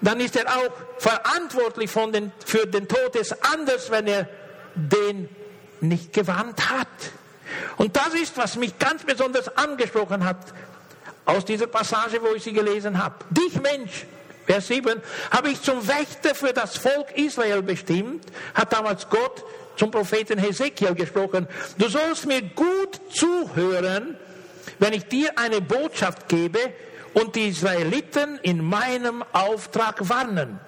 dann 0.00 0.20
ist 0.20 0.36
er 0.36 0.46
auch 0.48 0.70
verantwortlich 0.98 1.90
den, 1.92 2.32
für 2.46 2.66
den 2.66 2.86
Tod 2.86 3.14
des 3.14 3.32
anderen, 3.42 3.80
wenn 3.90 4.06
er 4.06 4.28
den 4.74 5.28
nicht 5.80 6.12
gewarnt 6.12 6.70
hat. 6.70 6.86
Und 7.76 7.96
das 7.96 8.14
ist, 8.14 8.36
was 8.36 8.56
mich 8.56 8.78
ganz 8.78 9.02
besonders 9.02 9.54
angesprochen 9.56 10.24
hat 10.24 10.38
aus 11.24 11.44
dieser 11.44 11.66
Passage, 11.66 12.22
wo 12.22 12.34
ich 12.34 12.44
sie 12.44 12.52
gelesen 12.52 13.02
habe. 13.02 13.16
Dich 13.30 13.60
Mensch, 13.60 14.06
Vers 14.46 14.68
7, 14.68 15.00
habe 15.30 15.50
ich 15.50 15.62
zum 15.62 15.86
Wächter 15.86 16.34
für 16.34 16.52
das 16.52 16.76
Volk 16.76 17.16
Israel 17.16 17.62
bestimmt, 17.62 18.24
hat 18.54 18.72
damals 18.72 19.08
Gott 19.08 19.44
zum 19.76 19.90
Propheten 19.90 20.38
Hesekiel 20.38 20.94
gesprochen. 20.94 21.46
Du 21.78 21.88
sollst 21.88 22.26
mir 22.26 22.42
gut 22.42 23.00
zuhören, 23.12 24.16
wenn 24.78 24.92
ich 24.92 25.06
dir 25.06 25.38
eine 25.38 25.60
Botschaft 25.60 26.28
gebe 26.28 26.58
und 27.14 27.34
die 27.36 27.48
Israeliten 27.48 28.38
in 28.42 28.64
meinem 28.64 29.24
Auftrag 29.32 30.08
warnen. 30.08 30.60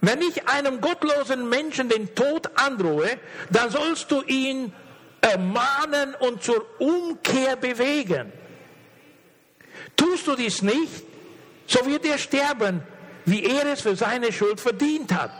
Wenn 0.00 0.20
ich 0.20 0.48
einem 0.48 0.80
gottlosen 0.80 1.48
Menschen 1.48 1.88
den 1.88 2.14
Tod 2.14 2.50
androhe, 2.56 3.18
dann 3.50 3.70
sollst 3.70 4.10
du 4.10 4.22
ihn 4.22 4.72
ermahnen 5.20 6.14
und 6.18 6.42
zur 6.42 6.66
Umkehr 6.78 7.56
bewegen. 7.56 8.32
Tust 9.96 10.26
du 10.26 10.36
dies 10.36 10.60
nicht, 10.62 11.04
so 11.66 11.86
wird 11.86 12.04
er 12.04 12.18
sterben, 12.18 12.82
wie 13.24 13.44
er 13.44 13.66
es 13.66 13.80
für 13.80 13.96
seine 13.96 14.32
Schuld 14.32 14.60
verdient 14.60 15.12
hat. 15.12 15.32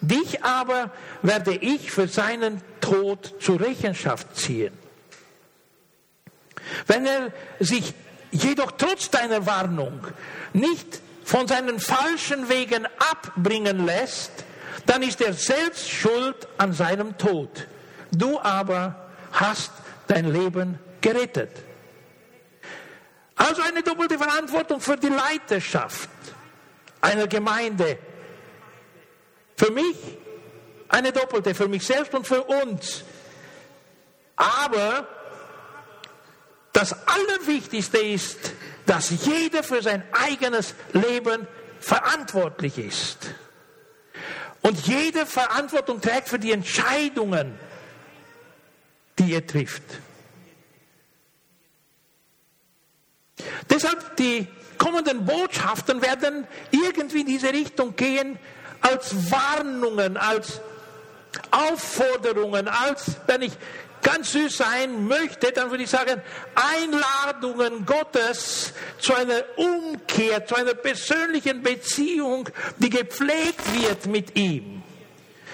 Dich 0.00 0.42
aber 0.44 0.90
werde 1.22 1.54
ich 1.54 1.90
für 1.90 2.08
seinen 2.08 2.62
Tod 2.80 3.34
zur 3.40 3.60
Rechenschaft 3.60 4.36
ziehen. 4.36 4.72
Wenn 6.86 7.06
er 7.06 7.32
sich 7.60 7.94
jedoch 8.30 8.72
trotz 8.72 9.10
deiner 9.10 9.46
Warnung 9.46 10.06
nicht 10.52 11.00
von 11.24 11.46
seinen 11.48 11.80
falschen 11.80 12.48
Wegen 12.48 12.86
abbringen 13.10 13.84
lässt, 13.84 14.30
dann 14.86 15.02
ist 15.02 15.20
er 15.20 15.32
selbst 15.32 15.90
schuld 15.90 16.46
an 16.58 16.72
seinem 16.72 17.18
Tod. 17.18 17.66
Du 18.12 18.38
aber 18.38 19.10
hast 19.32 19.72
dein 20.06 20.32
Leben 20.32 20.78
gerettet. 21.00 21.50
Also 23.36 23.62
eine 23.62 23.82
doppelte 23.82 24.18
Verantwortung 24.18 24.80
für 24.80 24.96
die 24.96 25.08
Leiterschaft 25.08 26.08
einer 27.00 27.26
Gemeinde. 27.26 27.98
Für 29.56 29.70
mich 29.70 29.96
eine 30.88 31.12
doppelte, 31.12 31.54
für 31.54 31.68
mich 31.68 31.86
selbst 31.86 32.14
und 32.14 32.26
für 32.26 32.42
uns. 32.42 33.04
Aber 34.36 35.06
das 36.72 36.94
Allerwichtigste 37.06 37.98
ist, 37.98 38.52
dass 38.86 39.10
jeder 39.24 39.62
für 39.62 39.82
sein 39.82 40.02
eigenes 40.12 40.74
Leben 40.92 41.46
verantwortlich 41.80 42.78
ist. 42.78 43.18
Und 44.62 44.86
jede 44.86 45.26
Verantwortung 45.26 46.00
trägt 46.00 46.28
für 46.28 46.38
die 46.38 46.52
Entscheidungen, 46.52 47.58
die 49.18 49.34
er 49.34 49.46
trifft. 49.46 49.82
Deshalb 53.68 54.16
die 54.16 54.46
kommenden 54.78 55.24
Botschaften 55.24 56.02
werden 56.02 56.46
irgendwie 56.70 57.20
in 57.20 57.26
diese 57.26 57.52
Richtung 57.52 57.96
gehen, 57.96 58.38
als 58.80 59.14
Warnungen, 59.30 60.16
als 60.16 60.60
Aufforderungen, 61.50 62.68
als, 62.68 63.16
wenn 63.26 63.42
ich 63.42 63.52
ganz 64.02 64.32
süß 64.32 64.58
sein 64.58 65.06
möchte, 65.06 65.50
dann 65.52 65.70
würde 65.70 65.82
ich 65.82 65.90
sagen, 65.90 66.22
Einladungen 66.54 67.84
Gottes 67.84 68.72
zu 68.98 69.14
einer 69.14 69.42
Umkehr, 69.56 70.46
zu 70.46 70.54
einer 70.54 70.74
persönlichen 70.74 71.62
Beziehung, 71.62 72.48
die 72.78 72.90
gepflegt 72.90 73.62
wird 73.74 74.06
mit 74.06 74.36
ihm. 74.36 74.82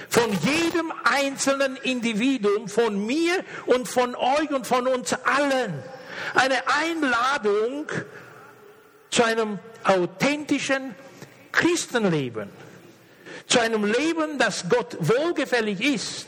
Von 0.08 0.30
jedem 0.42 0.92
einzelnen 1.04 1.76
Individuum, 1.76 2.68
von 2.68 3.06
mir 3.06 3.42
und 3.64 3.88
von 3.88 4.14
euch 4.14 4.50
und 4.50 4.66
von 4.66 4.86
uns 4.86 5.14
allen. 5.14 5.82
Eine 6.34 6.62
Einladung 6.66 7.86
zu 9.10 9.22
einem 9.22 9.58
authentischen 9.84 10.94
Christenleben. 11.52 12.50
Zu 13.46 13.60
einem 13.60 13.84
Leben, 13.84 14.38
das 14.38 14.68
Gott 14.68 14.96
wohlgefällig 15.00 15.80
ist. 15.80 16.26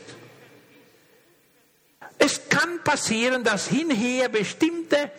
Es 2.17 2.47
kann 2.49 2.83
passieren, 2.83 3.43
dass 3.43 3.67
hinher 3.67 4.29
bestimmte 4.29 5.11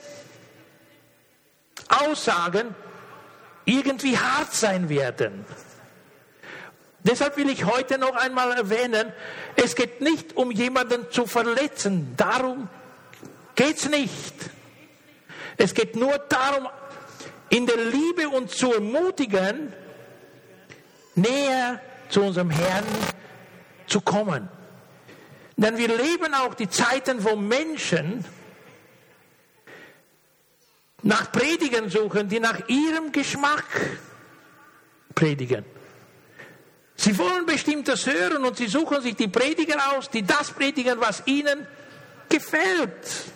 Aussagen 1.89 2.75
irgendwie 3.65 4.17
hart 4.17 4.53
sein 4.53 4.89
werden. 4.89 5.45
Deshalb 7.01 7.37
will 7.37 7.49
ich 7.51 7.65
heute 7.65 7.99
noch 7.99 8.17
einmal 8.17 8.53
erwähnen, 8.53 9.13
es 9.55 9.77
geht 9.77 10.01
nicht 10.01 10.37
um 10.37 10.51
jemanden 10.51 11.11
zu 11.11 11.27
verletzen. 11.27 12.15
Darum 12.17 12.69
geht 13.55 13.77
es 13.77 13.89
nicht. 13.89 14.35
Es 15.57 15.75
geht 15.75 15.97
nur 15.97 16.19
darum, 16.19 16.69
in 17.49 17.67
der 17.67 17.77
Liebe 17.77 18.29
uns 18.29 18.57
zu 18.57 18.73
ermutigen, 18.73 19.73
näher 21.15 21.81
zu 22.09 22.23
unserem 22.23 22.51
Herrn 22.51 22.85
zu 23.87 24.01
kommen. 24.01 24.49
Denn 25.57 25.79
wir 25.79 25.89
leben 25.89 26.35
auch 26.35 26.55
die 26.55 26.69
Zeiten, 26.69 27.25
wo 27.25 27.35
Menschen 27.37 28.25
nach 31.03 31.33
Predigen 31.33 31.89
suchen, 31.89 32.29
die 32.29 32.41
nach 32.41 32.69
ihrem 32.69 33.13
Geschmack 33.13 33.65
predigen. 35.15 35.65
Sie 36.97 37.17
wollen 37.19 37.47
bestimmtes 37.47 38.07
hören 38.07 38.45
und 38.45 38.57
sie 38.57 38.67
suchen 38.67 39.01
sich 39.03 39.17
die 39.17 39.29
Prediger 39.29 39.97
aus, 39.97 40.11
die 40.11 40.23
das 40.23 40.51
predigen, 40.51 40.99
was 40.99 41.23
ihnen 41.27 41.67
gefällt, 42.29 43.31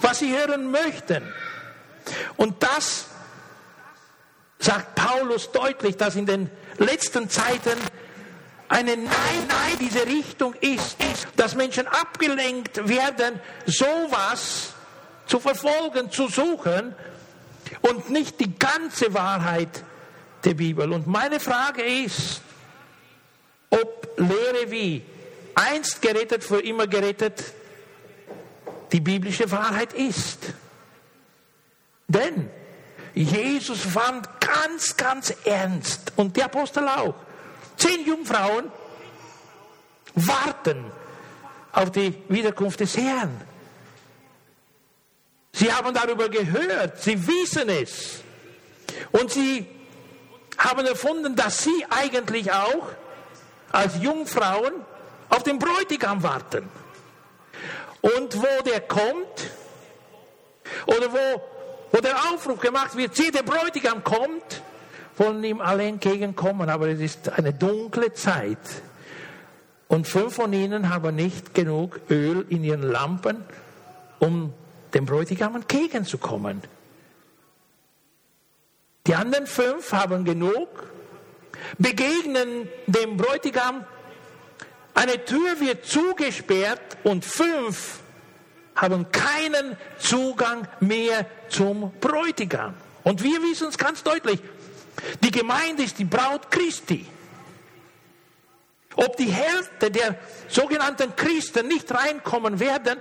was 0.00 0.20
sie 0.20 0.36
hören 0.36 0.70
möchten. 0.70 1.22
Und 2.36 2.62
das 2.62 3.06
sagt 4.58 4.94
Paulus 4.94 5.52
deutlich, 5.52 5.96
dass 5.96 6.16
in 6.16 6.26
den 6.26 6.50
letzten 6.78 7.28
Zeiten 7.28 7.78
eine 8.68 8.96
Nein, 8.96 9.08
Nein, 9.48 9.78
diese 9.80 10.04
Richtung 10.04 10.54
ist, 10.54 10.96
dass 11.36 11.54
Menschen 11.54 11.86
abgelenkt 11.86 12.88
werden, 12.88 13.40
sowas 13.66 14.74
zu 15.26 15.40
verfolgen, 15.40 16.10
zu 16.10 16.28
suchen 16.28 16.94
und 17.82 18.10
nicht 18.10 18.40
die 18.40 18.58
ganze 18.58 19.12
Wahrheit 19.14 19.84
der 20.44 20.54
Bibel. 20.54 20.92
Und 20.92 21.06
meine 21.06 21.40
Frage 21.40 21.82
ist, 21.82 22.40
ob 23.70 24.08
Lehre 24.18 24.70
wie 24.70 25.02
einst 25.54 26.00
gerettet, 26.02 26.44
für 26.44 26.60
immer 26.60 26.86
gerettet, 26.86 27.42
die 28.92 29.00
biblische 29.00 29.50
Wahrheit 29.50 29.92
ist. 29.92 30.38
Denn 32.06 32.50
Jesus 33.14 33.80
fand 33.80 34.28
ganz, 34.40 34.96
ganz 34.96 35.34
ernst 35.44 36.12
und 36.16 36.36
der 36.36 36.46
Apostel 36.46 36.88
auch 36.88 37.14
Zehn 37.78 38.04
Jungfrauen 38.04 38.70
warten 40.14 40.84
auf 41.72 41.92
die 41.92 42.12
Wiederkunft 42.28 42.80
des 42.80 42.96
Herrn. 42.96 43.40
Sie 45.52 45.72
haben 45.72 45.94
darüber 45.94 46.28
gehört, 46.28 47.00
sie 47.00 47.26
wissen 47.26 47.68
es. 47.68 48.20
Und 49.12 49.30
sie 49.30 49.66
haben 50.58 50.84
erfunden, 50.86 51.36
dass 51.36 51.62
sie 51.62 51.86
eigentlich 51.88 52.50
auch 52.52 52.88
als 53.70 54.02
Jungfrauen 54.02 54.72
auf 55.28 55.44
den 55.44 55.58
Bräutigam 55.60 56.22
warten. 56.22 56.68
Und 58.16 58.36
wo 58.36 58.62
der 58.64 58.80
kommt, 58.82 59.50
oder 60.86 61.12
wo, 61.12 61.42
wo 61.92 62.00
der 62.00 62.16
Aufruf 62.32 62.60
gemacht 62.60 62.96
wird, 62.96 63.14
sieh, 63.14 63.30
der 63.30 63.42
Bräutigam 63.42 64.04
kommt, 64.04 64.62
wollen 65.16 65.42
ihm 65.44 65.60
alle 65.60 65.84
entgegenkommen, 65.84 66.70
aber 66.70 66.88
es 66.88 67.00
ist 67.00 67.28
eine 67.30 67.52
dunkle 67.52 68.12
Zeit. 68.12 68.58
Und 69.88 70.06
fünf 70.06 70.34
von 70.34 70.52
ihnen 70.52 70.90
haben 70.90 71.16
nicht 71.16 71.54
genug 71.54 72.00
Öl 72.10 72.46
in 72.48 72.62
ihren 72.62 72.82
Lampen, 72.82 73.44
um 74.18 74.52
dem 74.94 75.06
Bräutigam 75.06 75.56
entgegenzukommen. 75.56 76.62
Die 79.06 79.14
anderen 79.14 79.46
fünf 79.46 79.92
haben 79.92 80.24
genug, 80.24 80.68
begegnen 81.78 82.68
dem 82.86 83.16
Bräutigam, 83.16 83.84
eine 84.98 85.24
Tür 85.24 85.60
wird 85.60 85.86
zugesperrt 85.86 86.96
und 87.04 87.24
fünf 87.24 88.00
haben 88.74 89.12
keinen 89.12 89.76
Zugang 90.00 90.66
mehr 90.80 91.24
zum 91.48 91.92
Bräutigam. 92.00 92.74
Und 93.04 93.22
wir 93.22 93.40
wissen 93.42 93.68
es 93.68 93.78
ganz 93.78 94.02
deutlich, 94.02 94.40
die 95.22 95.30
Gemeinde 95.30 95.84
ist 95.84 96.00
die 96.00 96.04
Braut 96.04 96.50
Christi. 96.50 97.06
Ob 98.96 99.16
die 99.16 99.30
Hälfte 99.30 99.92
der 99.92 100.16
sogenannten 100.48 101.14
Christen 101.14 101.68
nicht 101.68 101.92
reinkommen 101.94 102.58
werden, 102.58 102.98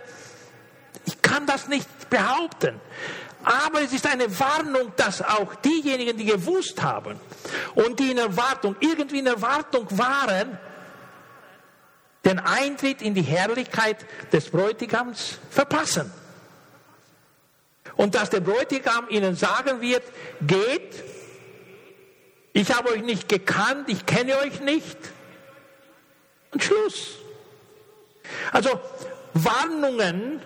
ich 1.06 1.20
kann 1.24 1.48
das 1.48 1.68
nicht 1.68 1.90
behaupten. 2.12 2.80
Aber 3.44 3.82
es 3.82 3.92
ist 3.92 4.06
eine 4.06 4.40
Warnung, 4.40 4.92
dass 4.98 5.24
auch 5.24 5.56
diejenigen, 5.56 6.16
die 6.16 6.26
gewusst 6.26 6.80
haben 6.84 7.20
und 7.74 8.00
die 8.00 8.12
in 8.12 8.20
Erwartung, 8.20 8.76
irgendwie 8.82 9.20
in 9.20 9.28
Erwartung 9.28 9.88
waren, 9.98 10.60
den 12.28 12.40
Eintritt 12.40 13.02
in 13.02 13.14
die 13.14 13.22
Herrlichkeit 13.22 14.06
des 14.34 14.50
Bräutigams 14.50 15.40
verpassen. 15.50 16.12
Und 17.96 18.16
dass 18.16 18.30
der 18.30 18.42
Bräutigam 18.42 19.08
ihnen 19.10 19.36
sagen 19.36 19.80
wird, 19.80 20.04
geht, 20.42 21.04
ich 22.52 22.76
habe 22.76 22.90
euch 22.90 23.02
nicht 23.02 23.30
gekannt, 23.30 23.88
ich 23.88 24.06
kenne 24.06 24.38
euch 24.40 24.60
nicht. 24.60 24.98
Und 26.52 26.64
Schluss. 26.64 27.16
Also 28.52 28.78
Warnungen, 29.34 30.42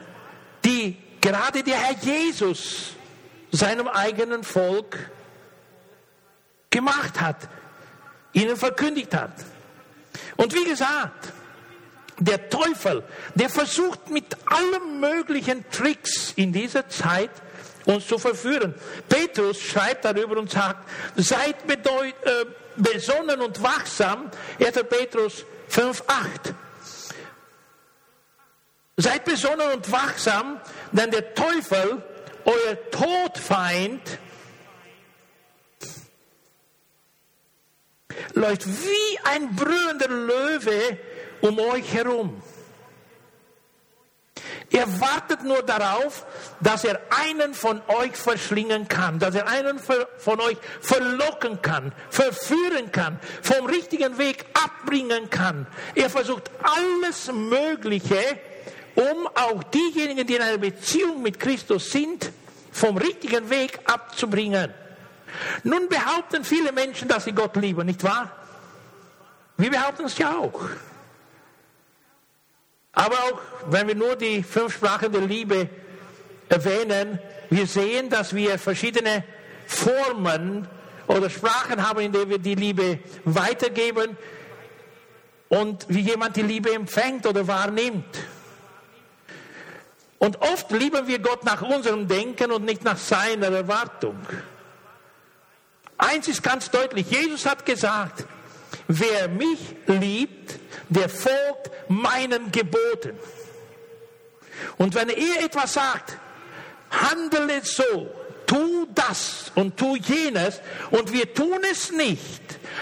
die 0.64 0.98
gerade 1.20 1.64
der 1.64 1.78
Herr 1.78 1.96
Jesus 1.96 2.92
seinem 3.52 3.88
eigenen 3.88 4.44
Volk 4.44 5.10
gemacht 6.70 7.20
hat, 7.20 7.38
ihnen 8.34 8.56
verkündigt 8.56 9.16
hat. 9.16 9.34
Und 10.38 10.54
wie 10.54 10.66
gesagt, 10.66 11.34
der 12.22 12.50
Teufel, 12.50 13.04
der 13.34 13.50
versucht 13.50 14.10
mit 14.10 14.26
allen 14.46 15.00
möglichen 15.00 15.66
Tricks 15.72 16.34
in 16.36 16.54
dieser 16.54 16.88
Zeit 16.88 17.32
uns 17.86 18.06
zu 18.08 18.20
verführen. 18.20 18.76
Petrus 19.10 19.60
schreibt 19.60 20.06
darüber 20.06 20.38
und 20.38 20.52
sagt, 20.52 20.88
seid 21.16 21.56
äh, 21.68 22.46
besonnen 22.76 23.42
und 23.42 23.62
wachsam, 23.64 24.30
1. 24.60 24.84
Petrus 24.88 25.46
5, 25.70 26.04
8. 26.06 26.54
Seid 28.98 29.26
besonnen 29.26 29.72
und 29.72 29.92
wachsam, 29.92 30.60
denn 30.92 31.10
der 31.10 31.34
Teufel, 31.34 32.04
euer 32.46 32.92
Todfeind, 32.92 34.02
läuft 38.34 38.68
wie 38.68 39.20
ein 39.24 39.56
brüllender 39.56 40.08
Löwe 40.08 41.00
um 41.42 41.60
euch 41.60 41.94
herum. 41.94 42.42
Er 44.72 45.02
wartet 45.02 45.44
nur 45.44 45.64
darauf, 45.64 46.26
dass 46.62 46.86
er 46.86 47.02
einen 47.10 47.54
von 47.54 47.82
euch 47.88 48.16
verschlingen 48.16 48.88
kann, 48.88 49.20
dass 49.20 49.36
er 49.36 49.48
einen 49.48 49.80
von 49.80 50.40
euch 50.40 50.58
verlocken 50.80 51.62
kann, 51.62 51.92
verführen 52.10 52.90
kann, 52.92 53.20
vom 53.42 53.66
richtigen 53.66 54.18
Weg 54.18 54.46
abbringen 54.54 55.30
kann. 55.30 55.68
Er 55.94 56.10
versucht 56.10 56.50
alles 56.62 57.30
Mögliche, 57.34 58.40
um 58.96 59.28
auch 59.36 59.62
diejenigen, 59.64 60.26
die 60.26 60.36
in 60.36 60.42
einer 60.42 60.58
Beziehung 60.58 61.22
mit 61.22 61.38
Christus 61.38 61.92
sind, 61.92 62.32
vom 62.72 62.96
richtigen 62.96 63.50
Weg 63.50 63.80
abzubringen. 63.86 64.74
Nun 65.64 65.90
behaupten 65.90 66.46
viele 66.46 66.72
Menschen, 66.72 67.10
dass 67.10 67.26
sie 67.26 67.34
Gott 67.34 67.58
lieben, 67.58 67.86
nicht 67.86 68.04
wahr? 68.04 68.32
Wir 69.58 69.70
behaupten 69.70 70.06
es 70.06 70.18
ja 70.18 70.38
auch. 70.38 70.62
Aber 72.94 73.16
auch 73.16 73.40
wenn 73.68 73.88
wir 73.88 73.96
nur 73.96 74.16
die 74.16 74.44
fünf 74.44 74.76
Sprachen 74.76 75.12
der 75.12 75.22
Liebe 75.22 75.70
erwähnen, 76.50 77.20
wir 77.50 77.68
sehen, 77.68 78.10
dass 78.10 78.36
wir 78.36 78.60
verschiedene 78.60 79.24
Formen 79.66 80.68
oder 81.08 81.30
Sprachen 81.30 81.88
haben, 81.88 82.02
in 82.02 82.12
denen 82.12 82.30
wir 82.30 82.40
die 82.40 82.56
Liebe 82.56 83.00
weitergeben 83.24 84.18
und 85.50 85.86
wie 85.90 86.02
jemand 86.02 86.36
die 86.36 86.44
Liebe 86.44 86.74
empfängt 86.74 87.26
oder 87.26 87.48
wahrnimmt. 87.48 88.20
Und 90.18 90.42
oft 90.42 90.72
lieben 90.72 91.08
wir 91.08 91.20
Gott 91.20 91.44
nach 91.44 91.62
unserem 91.62 92.08
Denken 92.08 92.52
und 92.52 92.64
nicht 92.64 92.84
nach 92.84 92.98
seiner 92.98 93.48
Erwartung. 93.48 94.18
Eins 95.98 96.28
ist 96.28 96.44
ganz 96.44 96.70
deutlich, 96.70 97.10
Jesus 97.10 97.46
hat 97.46 97.66
gesagt, 97.66 98.26
wer 98.88 99.28
mich 99.28 99.60
liebt, 99.88 100.61
der 100.92 101.10
folgt 101.10 101.72
meinen 101.88 102.52
Geboten. 102.52 103.18
Und 104.78 104.94
wenn 104.94 105.10
er 105.10 105.44
etwas 105.44 105.74
sagt, 105.74 106.18
handle 106.92 107.62
so, 107.64 108.14
tu 108.46 108.86
das 108.94 109.52
und 109.56 109.78
tu 109.78 109.96
jenes, 109.96 110.62
und 110.92 111.12
wir 111.14 111.34
tun 111.34 111.60
es 111.72 111.92
nicht, 111.92 112.42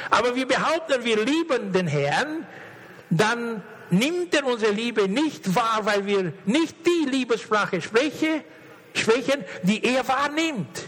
aber 0.09 0.35
wir 0.35 0.47
behaupten, 0.47 1.05
wir 1.05 1.23
lieben 1.23 1.71
den 1.71 1.87
Herrn, 1.87 2.47
dann 3.11 3.61
nimmt 3.91 4.33
er 4.33 4.45
unsere 4.45 4.71
Liebe 4.71 5.07
nicht 5.07 5.55
wahr, 5.55 5.81
weil 5.83 6.05
wir 6.07 6.33
nicht 6.45 6.75
die 6.85 7.09
Liebessprache 7.09 7.81
sprechen, 7.81 8.43
sprechen, 8.93 9.45
die 9.61 9.83
er 9.83 10.07
wahrnimmt. 10.07 10.87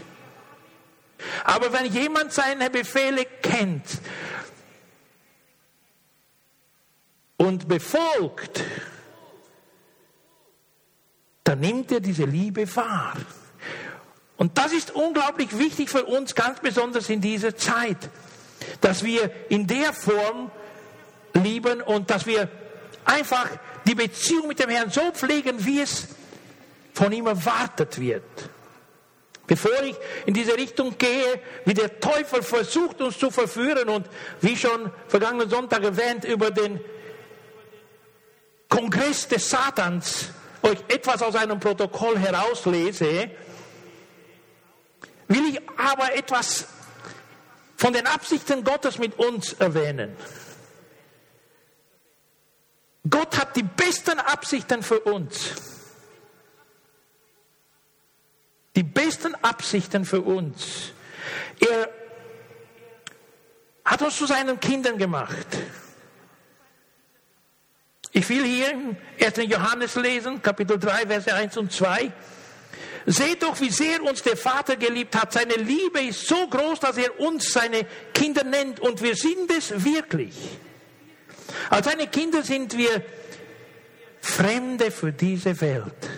Aber 1.44 1.72
wenn 1.72 1.86
jemand 1.86 2.32
seine 2.32 2.68
Befehle 2.68 3.24
kennt 3.42 3.86
und 7.42 7.66
befolgt, 7.66 8.62
dann 11.42 11.58
nimmt 11.58 11.90
er 11.90 11.98
diese 11.98 12.24
Liebe 12.24 12.64
wahr. 12.76 13.14
Und 14.36 14.56
das 14.58 14.72
ist 14.72 14.92
unglaublich 14.92 15.58
wichtig 15.58 15.90
für 15.90 16.04
uns, 16.04 16.36
ganz 16.36 16.60
besonders 16.60 17.10
in 17.10 17.20
dieser 17.20 17.56
Zeit, 17.56 17.96
dass 18.80 19.02
wir 19.02 19.28
in 19.48 19.66
der 19.66 19.92
Form 19.92 20.52
lieben 21.34 21.80
und 21.80 22.10
dass 22.10 22.26
wir 22.26 22.48
einfach 23.04 23.48
die 23.88 23.96
Beziehung 23.96 24.46
mit 24.46 24.60
dem 24.60 24.70
Herrn 24.70 24.90
so 24.90 25.10
pflegen, 25.10 25.64
wie 25.64 25.80
es 25.80 26.06
von 26.92 27.10
ihm 27.10 27.26
erwartet 27.26 27.98
wird. 27.98 28.22
Bevor 29.48 29.82
ich 29.82 29.96
in 30.26 30.34
diese 30.34 30.56
Richtung 30.56 30.96
gehe, 30.96 31.40
wie 31.64 31.74
der 31.74 31.98
Teufel 31.98 32.42
versucht 32.44 33.00
uns 33.00 33.18
zu 33.18 33.32
verführen 33.32 33.88
und 33.88 34.06
wie 34.40 34.56
schon 34.56 34.92
vergangenen 35.08 35.50
Sonntag 35.50 35.82
erwähnt 35.82 36.24
über 36.24 36.52
den 36.52 36.78
Kongress 38.72 39.28
des 39.28 39.50
Satans 39.50 40.30
euch 40.62 40.78
etwas 40.88 41.20
aus 41.20 41.34
einem 41.34 41.60
Protokoll 41.60 42.18
herauslese, 42.18 43.30
will 45.28 45.48
ich 45.50 45.60
aber 45.78 46.14
etwas 46.14 46.66
von 47.76 47.92
den 47.92 48.06
Absichten 48.06 48.64
Gottes 48.64 48.96
mit 48.96 49.18
uns 49.18 49.52
erwähnen. 49.52 50.16
Gott 53.10 53.38
hat 53.38 53.54
die 53.56 53.62
besten 53.62 54.18
Absichten 54.18 54.82
für 54.82 55.00
uns. 55.00 55.50
Die 58.74 58.84
besten 58.84 59.34
Absichten 59.34 60.06
für 60.06 60.22
uns. 60.22 60.92
Er 61.60 61.90
hat 63.84 64.00
uns 64.00 64.16
zu 64.16 64.24
seinen 64.24 64.58
Kindern 64.58 64.96
gemacht. 64.96 65.46
Ich 68.12 68.28
will 68.28 68.44
hier 68.44 68.70
im 68.72 68.96
1. 69.18 69.48
Johannes 69.48 69.94
lesen, 69.94 70.42
Kapitel 70.42 70.78
3, 70.78 71.06
Verse 71.06 71.34
1 71.34 71.56
und 71.56 71.72
2. 71.72 72.12
Seht 73.06 73.42
doch, 73.42 73.58
wie 73.60 73.70
sehr 73.70 74.02
uns 74.02 74.22
der 74.22 74.36
Vater 74.36 74.76
geliebt 74.76 75.16
hat. 75.16 75.32
Seine 75.32 75.54
Liebe 75.54 76.00
ist 76.00 76.28
so 76.28 76.46
groß, 76.46 76.78
dass 76.80 76.98
er 76.98 77.18
uns 77.18 77.52
seine 77.52 77.86
Kinder 78.12 78.44
nennt. 78.44 78.80
Und 78.80 79.02
wir 79.02 79.16
sind 79.16 79.50
es 79.50 79.84
wirklich. 79.84 80.34
Als 81.70 81.86
seine 81.86 82.06
Kinder 82.06 82.42
sind 82.42 82.76
wir 82.76 83.02
Fremde 84.20 84.90
für 84.90 85.10
diese 85.10 85.58
Welt. 85.60 86.10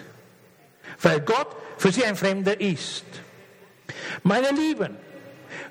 Weil 1.01 1.21
Gott 1.21 1.57
für 1.79 1.93
sie 1.93 2.05
ein 2.05 2.17
Fremder 2.17 2.61
ist. 2.61 3.05
Meine 4.25 4.51
Lieben, 4.51 4.97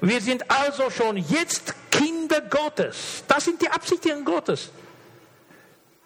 wir 0.01 0.21
sind 0.21 0.49
also 0.49 0.89
schon 0.89 1.17
jetzt 1.17 1.73
Kinder 1.91 2.41
Gottes. 2.41 3.23
Das 3.27 3.45
sind 3.45 3.61
die 3.61 3.69
Absichten 3.69 4.25
Gottes. 4.25 4.71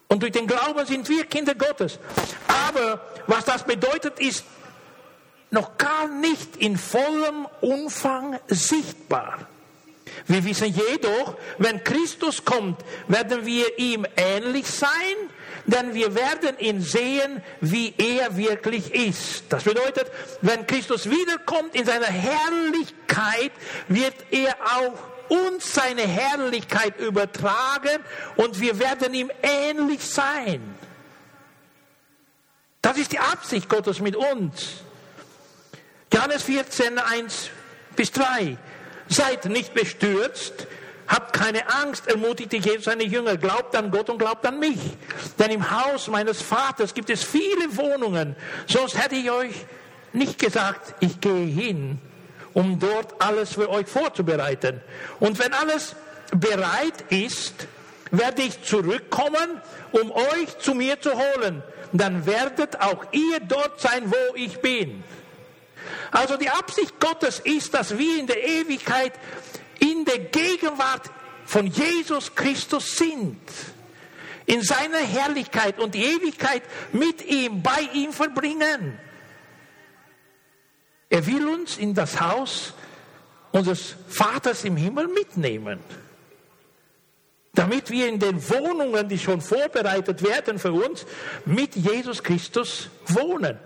Und 0.08 0.22
durch 0.22 0.32
den 0.32 0.46
Glauben 0.46 0.84
sind 0.86 1.08
wir 1.08 1.24
Kinder 1.26 1.54
Gottes. 1.54 1.98
Aber 2.48 3.00
was 3.26 3.44
das 3.44 3.62
bedeutet, 3.64 4.18
ist 4.18 4.44
noch 5.50 5.76
gar 5.78 6.08
nicht 6.08 6.56
in 6.56 6.76
vollem 6.76 7.46
Umfang 7.60 8.38
sichtbar. 8.48 9.46
Wir 10.26 10.44
wissen 10.44 10.74
jedoch, 10.74 11.36
wenn 11.58 11.84
Christus 11.84 12.44
kommt, 12.44 12.80
werden 13.06 13.44
wir 13.46 13.78
ihm 13.78 14.06
ähnlich 14.16 14.66
sein, 14.66 14.90
denn 15.66 15.94
wir 15.94 16.14
werden 16.14 16.58
ihn 16.58 16.80
sehen, 16.80 17.42
wie 17.60 17.94
er 17.96 18.36
wirklich 18.36 18.94
ist. 18.94 19.44
Das 19.50 19.64
bedeutet, 19.64 20.10
wenn 20.40 20.66
Christus 20.66 21.08
wiederkommt 21.08 21.74
in 21.74 21.84
seiner 21.84 22.06
Herrlichkeit, 22.06 23.52
wird 23.88 24.14
er 24.30 24.56
auch 24.78 24.98
uns 25.28 25.74
seine 25.74 26.02
Herrlichkeit 26.02 26.98
übertragen 27.00 28.02
und 28.36 28.60
wir 28.60 28.78
werden 28.78 29.14
ihm 29.14 29.30
ähnlich 29.42 30.04
sein. 30.04 30.60
Das 32.82 32.96
ist 32.96 33.12
die 33.12 33.18
Absicht 33.18 33.68
Gottes 33.68 34.00
mit 34.00 34.16
uns. 34.16 34.78
Johannes 36.12 36.42
14, 36.44 36.98
1 36.98 37.50
bis 37.96 38.12
3. 38.12 38.56
Seid 39.08 39.44
nicht 39.46 39.74
bestürzt, 39.74 40.66
Habt 41.08 41.32
keine 41.32 41.66
Angst, 41.82 42.06
ermutigte 42.06 42.58
Jesus 42.58 42.84
seine 42.84 43.04
Jünger. 43.04 43.38
Glaubt 43.38 43.74
an 43.74 43.90
Gott 43.90 44.10
und 44.10 44.18
glaubt 44.18 44.44
an 44.44 44.58
mich. 44.58 44.78
Denn 45.38 45.50
im 45.50 45.70
Haus 45.70 46.08
meines 46.08 46.42
Vaters 46.42 46.92
gibt 46.92 47.08
es 47.08 47.24
viele 47.24 47.76
Wohnungen. 47.78 48.36
Sonst 48.66 49.02
hätte 49.02 49.14
ich 49.14 49.30
euch 49.30 49.54
nicht 50.12 50.38
gesagt, 50.38 50.94
ich 51.00 51.18
gehe 51.20 51.46
hin, 51.46 51.98
um 52.54 52.78
dort 52.78 53.20
alles 53.20 53.54
für 53.54 53.68
euch 53.68 53.86
vorzubereiten. 53.86 54.80
Und 55.20 55.38
wenn 55.38 55.52
alles 55.52 55.94
bereit 56.32 57.04
ist, 57.10 57.54
werde 58.10 58.42
ich 58.42 58.62
zurückkommen, 58.62 59.60
um 59.92 60.10
euch 60.10 60.58
zu 60.58 60.74
mir 60.74 61.00
zu 61.00 61.12
holen. 61.12 61.62
Dann 61.92 62.26
werdet 62.26 62.80
auch 62.80 63.04
ihr 63.12 63.40
dort 63.40 63.80
sein, 63.80 64.10
wo 64.10 64.34
ich 64.34 64.60
bin. 64.60 65.02
Also 66.10 66.36
die 66.36 66.50
Absicht 66.50 66.98
Gottes 67.00 67.40
ist, 67.40 67.74
dass 67.74 67.96
wir 67.96 68.18
in 68.18 68.26
der 68.26 68.42
Ewigkeit 68.46 69.12
in 69.78 70.04
der 70.04 70.18
Gegenwart 70.18 71.10
von 71.44 71.66
Jesus 71.66 72.34
Christus 72.34 72.96
sind. 72.96 73.40
In 74.46 74.62
seiner 74.62 74.98
Herrlichkeit 74.98 75.78
und 75.78 75.94
die 75.94 76.04
Ewigkeit 76.04 76.62
mit 76.92 77.24
ihm, 77.26 77.62
bei 77.62 77.88
ihm 77.92 78.12
verbringen. 78.12 78.98
Er 81.10 81.26
will 81.26 81.48
uns 81.48 81.78
in 81.78 81.94
das 81.94 82.20
Haus 82.20 82.74
unseres 83.50 83.94
Vaters 84.08 84.64
im 84.64 84.76
Himmel 84.76 85.08
mitnehmen. 85.08 85.80
Damit 87.54 87.90
wir 87.90 88.08
in 88.08 88.18
den 88.18 88.48
Wohnungen, 88.50 89.08
die 89.08 89.18
schon 89.18 89.40
vorbereitet 89.40 90.22
werden 90.22 90.58
für 90.58 90.72
uns, 90.72 91.06
mit 91.44 91.74
Jesus 91.74 92.22
Christus 92.22 92.88
wohnen. 93.06 93.58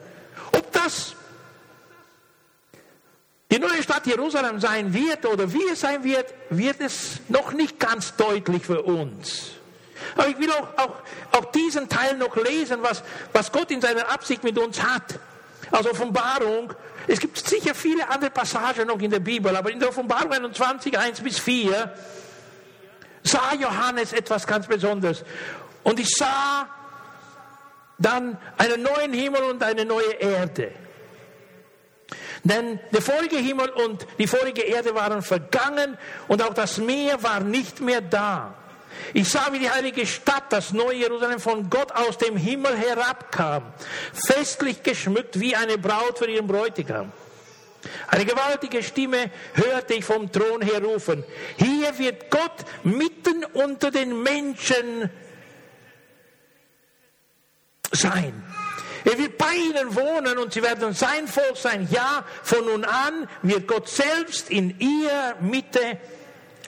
Ob 0.53 0.73
das 0.73 1.15
die 3.51 3.59
neue 3.59 3.83
Stadt 3.83 4.07
Jerusalem 4.07 4.61
sein 4.61 4.95
wird 4.95 5.27
oder 5.27 5.53
wie 5.53 5.69
es 5.71 5.81
sein 5.81 6.03
wird, 6.05 6.33
wird 6.49 6.81
es 6.81 7.21
noch 7.29 7.53
nicht 7.53 7.79
ganz 7.79 8.17
deutlich 8.17 8.65
für 8.65 8.83
uns. 8.83 9.51
Aber 10.17 10.29
ich 10.29 10.39
will 10.39 10.51
auch, 10.53 10.69
auch, 10.79 10.95
auch 11.33 11.45
diesen 11.53 11.87
Teil 11.89 12.17
noch 12.17 12.35
lesen, 12.37 12.79
was, 12.81 13.03
was 13.33 13.53
Gott 13.53 13.71
in 13.71 13.83
seiner 13.83 14.11
Absicht 14.11 14.43
mit 14.43 14.57
uns 14.59 14.83
hat. 14.83 15.19
Also 15.73 15.91
Offenbarung, 15.91 16.73
es 17.09 17.19
gibt 17.19 17.39
sicher 17.39 17.75
viele 17.75 18.09
andere 18.09 18.31
Passagen 18.31 18.87
noch 18.87 19.01
in 19.01 19.11
der 19.11 19.21
Bibel, 19.21 19.57
aber 19.57 19.71
in 19.71 19.81
der 19.81 19.89
Offenbarung 19.89 20.31
21, 20.31 20.97
1 20.97 21.21
bis 21.23 21.39
4 21.39 21.93
sah 23.25 23.55
Johannes 23.59 24.13
etwas 24.13 24.47
ganz 24.47 24.67
Besonderes. 24.67 25.25
Und 25.83 25.99
ich 25.99 26.15
sah 26.15 26.69
dann 27.99 28.37
einen 28.59 28.83
neuen 28.83 29.13
Himmel 29.13 29.43
und 29.45 29.63
eine 29.63 29.85
neue 29.85 30.13
Erde. 30.13 30.73
Denn 32.45 32.79
der 32.91 33.01
vorige 33.01 33.37
Himmel 33.37 33.71
und 33.71 34.07
die 34.19 34.27
vorige 34.27 34.63
Erde 34.63 34.95
waren 34.95 35.23
vergangen 35.23 35.97
und 36.29 36.43
auch 36.43 36.53
das 36.53 36.79
Meer 36.79 37.23
war 37.23 37.41
nicht 37.41 37.81
mehr 37.81 38.01
da. 38.01 38.55
Ich 39.15 39.29
sah, 39.29 39.53
wie 39.53 39.59
die 39.59 39.71
heilige 39.71 40.07
Stadt, 40.07 40.45
das 40.51 40.73
neue 40.73 40.97
Jerusalem, 40.97 41.41
von 41.41 41.69
Gott 41.69 41.93
aus 41.93 42.19
dem 42.19 42.37
Himmel 42.37 42.77
herabkam, 42.77 43.73
festlich 44.13 44.83
geschmückt 44.83 45.39
wie 45.39 45.55
eine 45.57 45.79
Braut 45.79 46.19
für 46.19 46.31
ihren 46.31 46.47
Bräutigam. 46.47 47.13
Eine 48.09 48.25
gewaltige 48.25 48.83
Stimme 48.83 49.31
hörte 49.55 49.95
ich 49.95 50.05
vom 50.05 50.31
Thron 50.31 50.63
her 50.63 50.83
rufen. 50.83 51.25
Hier 51.57 51.99
wird 51.99 52.31
Gott 52.31 52.65
mitten 52.85 53.45
unter 53.53 53.91
den 53.91 54.23
Menschen 54.23 55.11
sein. 57.91 58.45
Er 59.05 59.19
wird 59.19 59.37
bei 59.37 59.53
ihnen 59.55 59.95
wohnen 59.95 60.39
und 60.39 60.53
sie 60.53 60.63
werden 60.63 60.95
sein 60.95 61.27
Volk 61.27 61.57
sein. 61.57 61.89
Ja, 61.91 62.25
von 62.43 62.65
nun 62.65 62.85
an 62.85 63.29
wird 63.43 63.67
Gott 63.67 63.89
selbst 63.89 64.49
in 64.51 64.79
ihrer 64.79 65.35
Mitte 65.41 65.99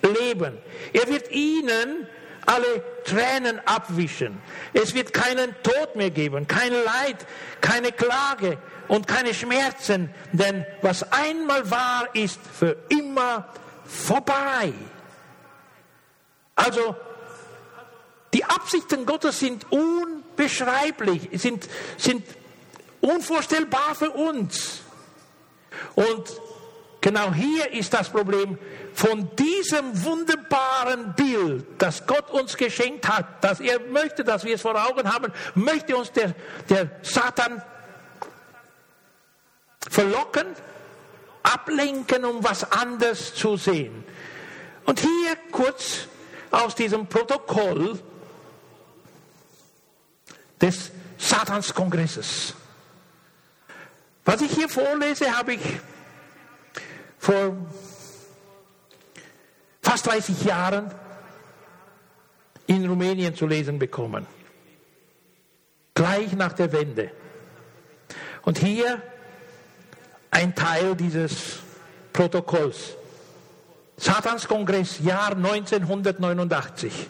leben. 0.08 0.58
Er 0.92 1.08
wird 1.08 1.30
ihnen 1.30 2.06
alle 2.46 2.82
Tränen 3.04 3.60
abwischen. 3.66 4.40
Es 4.72 4.94
wird 4.94 5.12
keinen 5.12 5.54
Tod 5.62 5.96
mehr 5.96 6.10
geben, 6.10 6.46
kein 6.46 6.72
Leid, 6.72 7.26
keine 7.60 7.92
Klage 7.92 8.58
und 8.88 9.06
keine 9.06 9.32
Schmerzen, 9.32 10.10
denn 10.32 10.66
was 10.82 11.10
einmal 11.12 11.70
war, 11.70 12.14
ist 12.14 12.40
für 12.58 12.76
immer 12.88 13.48
vorbei. 13.84 14.72
Also 16.54 16.96
die 18.32 18.44
Absichten 18.44 19.06
Gottes 19.06 19.38
sind 19.38 19.66
unbeschreiblich, 19.70 21.28
sind, 21.32 21.68
sind 21.96 22.24
unvorstellbar 23.00 23.94
für 23.94 24.10
uns. 24.10 24.80
Und 25.94 26.40
genau 27.00 27.32
hier 27.32 27.72
ist 27.72 27.92
das 27.94 28.10
Problem. 28.10 28.58
Von 28.94 29.35
diesem 29.35 30.04
wunderbaren 30.04 31.14
Bild, 31.14 31.66
das 31.78 32.07
Gott 32.07 32.30
uns 32.30 32.57
geschenkt 32.57 33.09
hat, 33.09 33.42
dass 33.42 33.59
er 33.59 33.80
möchte, 33.80 34.22
dass 34.22 34.44
wir 34.44 34.54
es 34.54 34.61
vor 34.62 34.76
Augen 34.76 35.12
haben, 35.12 35.33
möchte 35.57 35.96
uns 35.96 36.12
der, 36.12 36.33
der 36.68 36.90
Satan 37.02 37.61
verlocken, 39.90 40.46
ablenken, 41.42 42.24
um 42.24 42.44
was 42.44 42.70
anderes 42.70 43.35
zu 43.35 43.57
sehen. 43.57 44.04
Und 44.85 45.00
hier 45.00 45.37
kurz 45.50 46.07
aus 46.52 46.76
diesem 46.76 47.09
Protokoll 47.09 47.98
des 50.61 50.92
Satanskongresses. 51.18 52.54
Was 54.24 54.40
ich 54.40 54.52
hier 54.52 54.68
vorlese, 54.68 55.37
habe 55.37 55.54
ich 55.54 55.61
vor 57.18 57.57
fast 59.94 60.09
30 60.09 60.44
Jahren 60.44 60.90
in 62.66 62.85
Rumänien 62.85 63.37
zu 63.37 63.46
lesen 63.46 63.78
bekommen. 63.78 64.26
Gleich 65.94 66.33
nach 66.33 66.52
der 66.52 66.72
Wende. 66.72 67.12
Und 68.42 68.59
hier 68.59 69.00
ein 70.33 70.52
Teil 70.57 70.96
dieses 70.96 71.61
Protokolls. 72.12 72.96
Satanskongress, 73.96 74.98
Jahr 74.98 75.37
1989. 75.37 77.09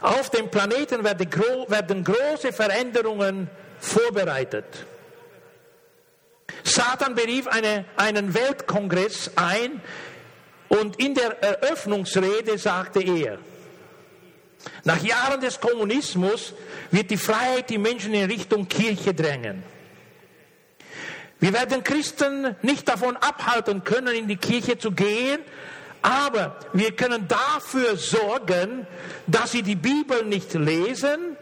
Auf 0.00 0.30
dem 0.30 0.50
Planeten 0.50 1.04
werden, 1.04 1.30
werden 1.68 2.04
große 2.04 2.54
Veränderungen 2.54 3.50
vorbereitet. 3.80 4.64
Satan 6.62 7.14
berief 7.14 7.46
eine, 7.48 7.84
einen 7.96 8.32
Weltkongress 8.32 9.32
ein 9.36 9.82
und 10.68 10.96
in 11.00 11.14
der 11.14 11.42
Eröffnungsrede 11.42 12.58
sagte 12.58 13.00
er, 13.02 13.38
nach 14.84 15.02
Jahren 15.02 15.40
des 15.40 15.60
Kommunismus 15.60 16.54
wird 16.90 17.10
die 17.10 17.16
Freiheit 17.16 17.70
die 17.70 17.78
Menschen 17.78 18.14
in 18.14 18.30
Richtung 18.30 18.68
Kirche 18.68 19.14
drängen. 19.14 19.62
Wir 21.40 21.52
werden 21.52 21.84
Christen 21.84 22.56
nicht 22.62 22.88
davon 22.88 23.16
abhalten 23.16 23.84
können, 23.84 24.14
in 24.14 24.28
die 24.28 24.36
Kirche 24.36 24.78
zu 24.78 24.92
gehen, 24.92 25.40
aber 26.00 26.58
wir 26.72 26.92
können 26.92 27.28
dafür 27.28 27.96
sorgen, 27.96 28.86
dass 29.26 29.52
sie 29.52 29.62
die 29.62 29.74
Bibel 29.74 30.24
nicht 30.24 30.54
lesen 30.54 31.36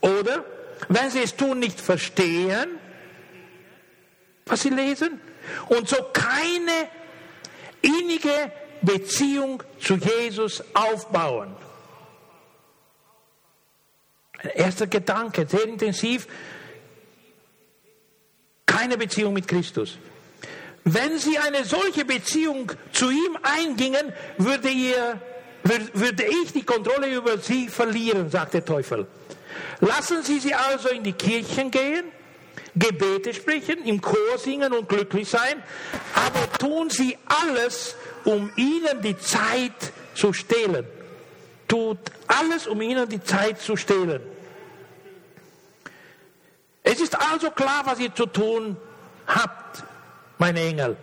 oder, 0.00 0.44
wenn 0.88 1.10
sie 1.10 1.22
es 1.22 1.36
tun, 1.36 1.58
nicht 1.58 1.80
verstehen, 1.80 2.70
was 4.46 4.62
sie 4.62 4.70
lesen 4.70 5.20
und 5.68 5.88
so 5.88 5.96
keine 6.12 6.88
innige 7.82 8.52
Beziehung 8.82 9.62
zu 9.80 9.94
Jesus 9.94 10.62
aufbauen. 10.74 11.54
Erster 14.54 14.86
Gedanke, 14.86 15.46
sehr 15.46 15.64
intensiv, 15.64 16.26
keine 18.64 18.96
Beziehung 18.96 19.34
mit 19.34 19.46
Christus. 19.46 19.98
Wenn 20.84 21.18
sie 21.18 21.38
eine 21.38 21.64
solche 21.64 22.06
Beziehung 22.06 22.72
zu 22.92 23.10
ihm 23.10 23.38
eingingen, 23.42 24.12
würde, 24.38 24.70
ihr, 24.70 25.20
würde 25.62 26.24
ich 26.24 26.52
die 26.52 26.64
Kontrolle 26.64 27.14
über 27.14 27.36
sie 27.36 27.68
verlieren, 27.68 28.30
sagt 28.30 28.54
der 28.54 28.64
Teufel. 28.64 29.06
Lassen 29.80 30.22
Sie 30.22 30.38
sie 30.38 30.54
also 30.54 30.88
in 30.88 31.02
die 31.02 31.12
Kirchen 31.12 31.70
gehen, 31.70 32.04
Gebete 32.76 33.34
sprechen, 33.34 33.84
im 33.84 34.00
Chor 34.00 34.38
singen 34.38 34.72
und 34.72 34.88
glücklich 34.88 35.28
sein, 35.28 35.62
aber 36.14 36.52
tun 36.58 36.90
Sie 36.90 37.16
alles, 37.26 37.96
um 38.24 38.50
ihnen 38.56 39.02
die 39.02 39.18
Zeit 39.18 39.92
zu 40.14 40.32
stehlen. 40.32 40.86
Tut 41.66 41.98
alles, 42.26 42.66
um 42.66 42.80
ihnen 42.80 43.08
die 43.08 43.22
Zeit 43.22 43.60
zu 43.60 43.76
stehlen. 43.76 44.20
Es 46.82 47.00
ist 47.00 47.16
also 47.32 47.50
klar, 47.50 47.82
was 47.84 48.00
ihr 48.00 48.14
zu 48.14 48.26
tun 48.26 48.76
habt 49.26 49.84
meine 50.38 50.60
Engel. 50.60 50.96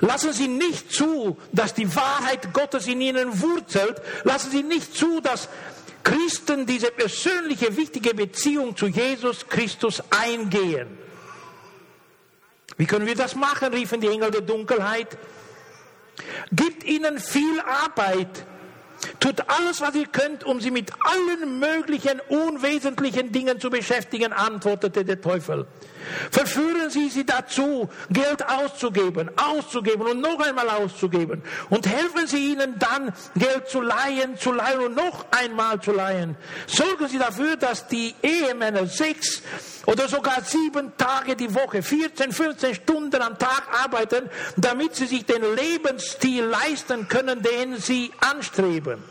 Lassen 0.00 0.32
Sie 0.32 0.48
nicht 0.48 0.92
zu, 0.92 1.36
dass 1.52 1.74
die 1.74 1.94
Wahrheit 1.94 2.52
Gottes 2.52 2.86
in 2.86 3.00
Ihnen 3.00 3.40
wurzelt. 3.40 4.00
Lassen 4.24 4.50
Sie 4.50 4.62
nicht 4.62 4.94
zu, 4.96 5.20
dass 5.20 5.48
Christen 6.02 6.66
diese 6.66 6.90
persönliche, 6.90 7.76
wichtige 7.76 8.14
Beziehung 8.14 8.76
zu 8.76 8.86
Jesus 8.86 9.46
Christus 9.48 10.02
eingehen. 10.10 10.98
Wie 12.76 12.86
können 12.86 13.06
wir 13.06 13.14
das 13.14 13.34
machen, 13.34 13.72
riefen 13.72 14.00
die 14.00 14.08
Engel 14.08 14.30
der 14.30 14.40
Dunkelheit. 14.40 15.18
Gibt 16.50 16.84
ihnen 16.84 17.18
viel 17.18 17.60
Arbeit. 17.60 18.46
Tut 19.20 19.48
alles, 19.48 19.80
was 19.80 19.94
ihr 19.94 20.06
könnt, 20.06 20.44
um 20.44 20.60
sie 20.60 20.70
mit 20.70 20.90
allen 21.00 21.58
möglichen 21.58 22.20
unwesentlichen 22.28 23.32
Dingen 23.32 23.60
zu 23.60 23.70
beschäftigen, 23.70 24.32
antwortete 24.32 25.04
der 25.04 25.20
Teufel. 25.20 25.66
Verführen 26.30 26.90
Sie 26.90 27.08
sie 27.08 27.24
dazu, 27.24 27.88
Geld 28.10 28.48
auszugeben, 28.48 29.30
auszugeben 29.36 30.06
und 30.06 30.20
noch 30.20 30.40
einmal 30.40 30.68
auszugeben. 30.68 31.42
Und 31.70 31.86
helfen 31.86 32.26
Sie 32.26 32.52
ihnen 32.52 32.78
dann, 32.78 33.12
Geld 33.36 33.68
zu 33.68 33.80
leihen, 33.80 34.38
zu 34.38 34.52
leihen 34.52 34.80
und 34.80 34.94
noch 34.94 35.26
einmal 35.30 35.80
zu 35.80 35.92
leihen. 35.92 36.36
Sorgen 36.66 37.08
Sie 37.08 37.18
dafür, 37.18 37.56
dass 37.56 37.86
die 37.88 38.14
Ehemänner 38.22 38.86
sechs 38.86 39.42
oder 39.86 40.08
sogar 40.08 40.42
sieben 40.42 40.92
Tage 40.96 41.36
die 41.36 41.54
Woche, 41.54 41.82
14, 41.82 42.32
15 42.32 42.74
Stunden 42.74 43.20
am 43.20 43.38
Tag 43.38 43.62
arbeiten, 43.84 44.30
damit 44.56 44.94
sie 44.96 45.06
sich 45.06 45.24
den 45.24 45.42
Lebensstil 45.54 46.44
leisten 46.44 47.08
können, 47.08 47.42
den 47.42 47.76
sie 47.76 48.12
anstreben. 48.20 49.02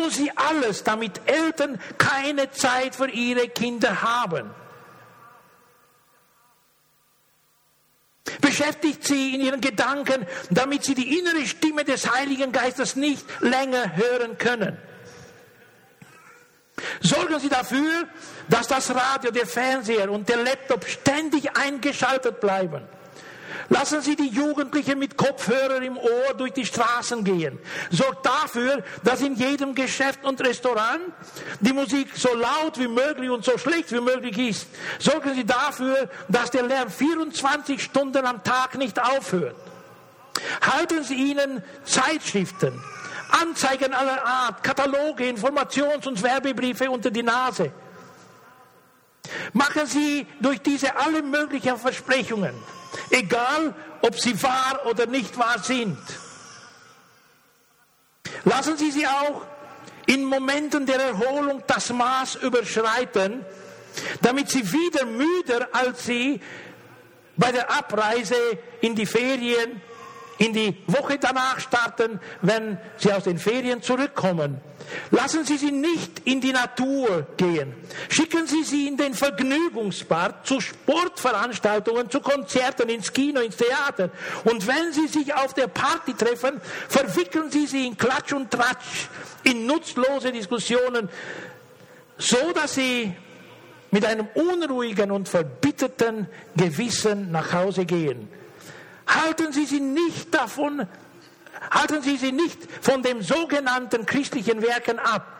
Tun 0.00 0.10
Sie 0.10 0.32
alles, 0.34 0.82
damit 0.82 1.20
Eltern 1.26 1.78
keine 1.98 2.50
Zeit 2.50 2.94
für 2.94 3.10
ihre 3.10 3.48
Kinder 3.48 4.00
haben. 4.00 4.50
Beschäftigt 8.40 9.04
sie 9.04 9.34
in 9.34 9.42
ihren 9.42 9.60
Gedanken, 9.60 10.26
damit 10.48 10.84
sie 10.84 10.94
die 10.94 11.18
innere 11.18 11.44
Stimme 11.46 11.84
des 11.84 12.10
Heiligen 12.10 12.50
Geistes 12.50 12.96
nicht 12.96 13.26
länger 13.40 13.94
hören 13.96 14.38
können. 14.38 14.78
Sorgen 17.02 17.38
Sie 17.38 17.50
dafür, 17.50 18.08
dass 18.48 18.68
das 18.68 18.94
Radio, 18.94 19.30
der 19.30 19.46
Fernseher 19.46 20.10
und 20.10 20.30
der 20.30 20.38
Laptop 20.38 20.86
ständig 20.86 21.54
eingeschaltet 21.58 22.40
bleiben. 22.40 22.88
Lassen 23.70 24.02
Sie 24.02 24.16
die 24.16 24.28
Jugendlichen 24.28 24.98
mit 24.98 25.16
Kopfhörer 25.16 25.80
im 25.80 25.96
Ohr 25.96 26.34
durch 26.36 26.52
die 26.52 26.66
Straßen 26.66 27.22
gehen. 27.22 27.56
Sorgt 27.90 28.26
dafür, 28.26 28.82
dass 29.04 29.20
in 29.20 29.36
jedem 29.36 29.76
Geschäft 29.76 30.24
und 30.24 30.40
Restaurant 30.40 31.00
die 31.60 31.72
Musik 31.72 32.08
so 32.16 32.34
laut 32.34 32.80
wie 32.80 32.88
möglich 32.88 33.30
und 33.30 33.44
so 33.44 33.56
schlecht 33.58 33.92
wie 33.92 34.00
möglich 34.00 34.36
ist. 34.38 34.66
Sorgen 34.98 35.34
Sie 35.36 35.44
dafür, 35.44 36.10
dass 36.28 36.50
der 36.50 36.64
Lärm 36.64 36.90
24 36.90 37.80
Stunden 37.80 38.26
am 38.26 38.42
Tag 38.42 38.76
nicht 38.76 39.00
aufhört. 39.00 39.54
Halten 40.62 41.04
Sie 41.04 41.30
ihnen 41.30 41.62
Zeitschriften, 41.84 42.72
Anzeigen 43.40 43.94
aller 43.94 44.26
Art, 44.26 44.64
Kataloge, 44.64 45.30
Informations- 45.30 46.08
und 46.08 46.20
Werbebriefe 46.20 46.90
unter 46.90 47.12
die 47.12 47.22
Nase. 47.22 47.70
Machen 49.52 49.86
Sie 49.86 50.26
durch 50.40 50.60
diese 50.60 50.96
alle 50.96 51.22
möglichen 51.22 51.76
Versprechungen 51.76 52.79
egal 53.10 53.74
ob 54.02 54.18
sie 54.18 54.40
wahr 54.42 54.80
oder 54.86 55.06
nicht 55.06 55.36
wahr 55.38 55.58
sind. 55.58 55.98
Lassen 58.44 58.76
Sie 58.76 58.90
sie 58.90 59.06
auch 59.06 59.42
in 60.06 60.24
Momenten 60.24 60.86
der 60.86 61.00
Erholung 61.00 61.62
das 61.66 61.90
Maß 61.90 62.36
überschreiten, 62.36 63.44
damit 64.22 64.50
sie 64.50 64.72
wieder 64.72 65.04
müder 65.04 65.68
als 65.72 66.06
sie 66.06 66.40
bei 67.36 67.52
der 67.52 67.70
Abreise 67.70 68.36
in 68.80 68.94
die 68.94 69.06
Ferien 69.06 69.80
in 70.40 70.54
die 70.54 70.74
Woche 70.86 71.18
danach 71.20 71.60
starten, 71.60 72.18
wenn 72.40 72.78
sie 72.96 73.12
aus 73.12 73.24
den 73.24 73.38
Ferien 73.38 73.82
zurückkommen. 73.82 74.58
Lassen 75.10 75.44
Sie 75.44 75.58
sie 75.58 75.70
nicht 75.70 76.22
in 76.24 76.40
die 76.40 76.52
Natur 76.52 77.26
gehen. 77.36 77.74
Schicken 78.08 78.46
Sie 78.46 78.64
sie 78.64 78.88
in 78.88 78.96
den 78.96 79.12
Vergnügungspark, 79.14 80.46
zu 80.46 80.60
Sportveranstaltungen, 80.60 82.10
zu 82.10 82.20
Konzerten, 82.20 82.88
ins 82.88 83.12
Kino, 83.12 83.40
ins 83.40 83.56
Theater. 83.56 84.10
Und 84.44 84.66
wenn 84.66 84.92
Sie 84.92 85.06
sich 85.06 85.32
auf 85.34 85.52
der 85.52 85.68
Party 85.68 86.14
treffen, 86.14 86.60
verwickeln 86.88 87.50
Sie 87.50 87.66
sie 87.66 87.86
in 87.86 87.96
Klatsch 87.96 88.32
und 88.32 88.50
Tratsch, 88.50 89.08
in 89.44 89.66
nutzlose 89.66 90.32
Diskussionen, 90.32 91.10
so 92.16 92.52
dass 92.54 92.74
sie 92.74 93.12
mit 93.90 94.04
einem 94.06 94.28
unruhigen 94.34 95.10
und 95.10 95.28
verbitterten 95.28 96.28
Gewissen 96.56 97.30
nach 97.30 97.52
Hause 97.52 97.84
gehen. 97.84 98.28
Halten 99.10 99.52
Sie 99.52 99.66
sie 99.66 99.80
nicht 99.80 100.32
davon, 100.32 100.86
halten 101.70 102.00
Sie 102.02 102.16
sie 102.16 102.30
nicht 102.32 102.58
von 102.80 103.02
dem 103.02 103.22
sogenannten 103.22 104.06
christlichen 104.06 104.62
Werken 104.62 104.98
ab. 104.98 105.36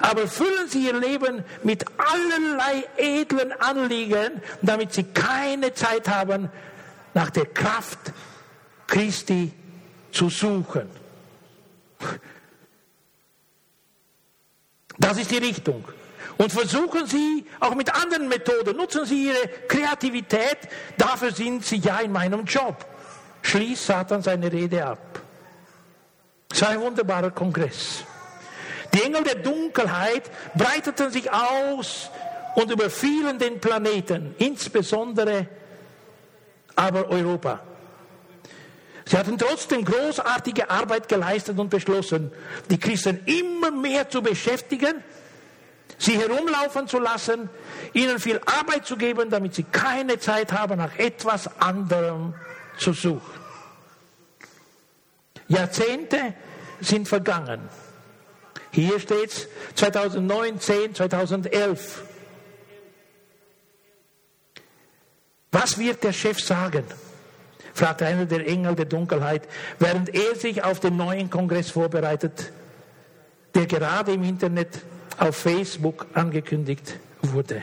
Aber 0.00 0.26
füllen 0.26 0.68
Sie 0.68 0.86
Ihr 0.86 0.98
Leben 0.98 1.44
mit 1.62 1.84
allerlei 1.98 2.84
edlen 2.96 3.52
Anliegen, 3.52 4.42
damit 4.60 4.92
Sie 4.92 5.04
keine 5.04 5.72
Zeit 5.72 6.08
haben, 6.08 6.50
nach 7.14 7.30
der 7.30 7.46
Kraft 7.46 8.12
Christi 8.86 9.52
zu 10.10 10.28
suchen. 10.28 10.90
Das 14.98 15.16
ist 15.16 15.30
die 15.30 15.38
Richtung. 15.38 15.84
Und 16.38 16.52
versuchen 16.52 17.06
Sie 17.06 17.46
auch 17.60 17.74
mit 17.74 17.94
anderen 17.94 18.28
Methoden, 18.28 18.76
nutzen 18.76 19.06
Sie 19.06 19.28
Ihre 19.28 19.48
Kreativität, 19.68 20.58
dafür 20.98 21.32
sind 21.32 21.64
Sie 21.64 21.76
ja 21.76 22.00
in 22.00 22.10
meinem 22.10 22.44
Job 22.44 22.84
schließt 23.42 23.86
Satan 23.86 24.22
seine 24.22 24.50
Rede 24.50 24.84
ab. 24.84 25.20
Es 26.50 26.62
war 26.62 26.70
ein 26.70 26.80
wunderbarer 26.80 27.30
Kongress. 27.30 28.04
Die 28.94 29.02
Engel 29.02 29.24
der 29.24 29.36
Dunkelheit 29.36 30.30
breiteten 30.54 31.10
sich 31.10 31.30
aus 31.32 32.10
und 32.54 32.70
überfielen 32.70 33.38
den 33.38 33.60
Planeten, 33.60 34.34
insbesondere 34.38 35.48
aber 36.76 37.08
Europa. 37.08 37.60
Sie 39.06 39.16
hatten 39.16 39.36
trotzdem 39.36 39.84
großartige 39.84 40.70
Arbeit 40.70 41.08
geleistet 41.08 41.58
und 41.58 41.70
beschlossen, 41.70 42.30
die 42.70 42.78
Christen 42.78 43.20
immer 43.26 43.70
mehr 43.70 44.08
zu 44.08 44.22
beschäftigen, 44.22 45.02
sie 45.98 46.18
herumlaufen 46.18 46.86
zu 46.86 46.98
lassen, 46.98 47.48
ihnen 47.92 48.18
viel 48.18 48.40
Arbeit 48.46 48.86
zu 48.86 48.96
geben, 48.96 49.30
damit 49.30 49.54
sie 49.54 49.64
keine 49.64 50.18
Zeit 50.18 50.52
haben, 50.52 50.78
nach 50.78 50.98
etwas 50.98 51.60
anderem 51.60 52.34
zu 52.82 52.92
suchen. 52.92 53.42
Jahrzehnte 55.48 56.34
sind 56.80 57.08
vergangen. 57.08 57.60
Hier 58.70 58.98
steht 58.98 59.30
es 59.30 59.48
2009, 59.74 60.58
10, 60.58 60.94
2011. 60.94 62.02
Was 65.50 65.78
wird 65.78 66.02
der 66.02 66.12
Chef 66.12 66.40
sagen? 66.40 66.84
fragte 67.74 68.06
einer 68.06 68.26
der 68.26 68.46
Engel 68.46 68.74
der 68.74 68.84
Dunkelheit, 68.86 69.48
während 69.78 70.14
er 70.14 70.34
sich 70.36 70.62
auf 70.62 70.80
den 70.80 70.96
neuen 70.96 71.30
Kongress 71.30 71.70
vorbereitet, 71.70 72.52
der 73.54 73.66
gerade 73.66 74.12
im 74.12 74.24
Internet 74.24 74.82
auf 75.18 75.36
Facebook 75.36 76.06
angekündigt 76.14 76.98
wurde. 77.22 77.62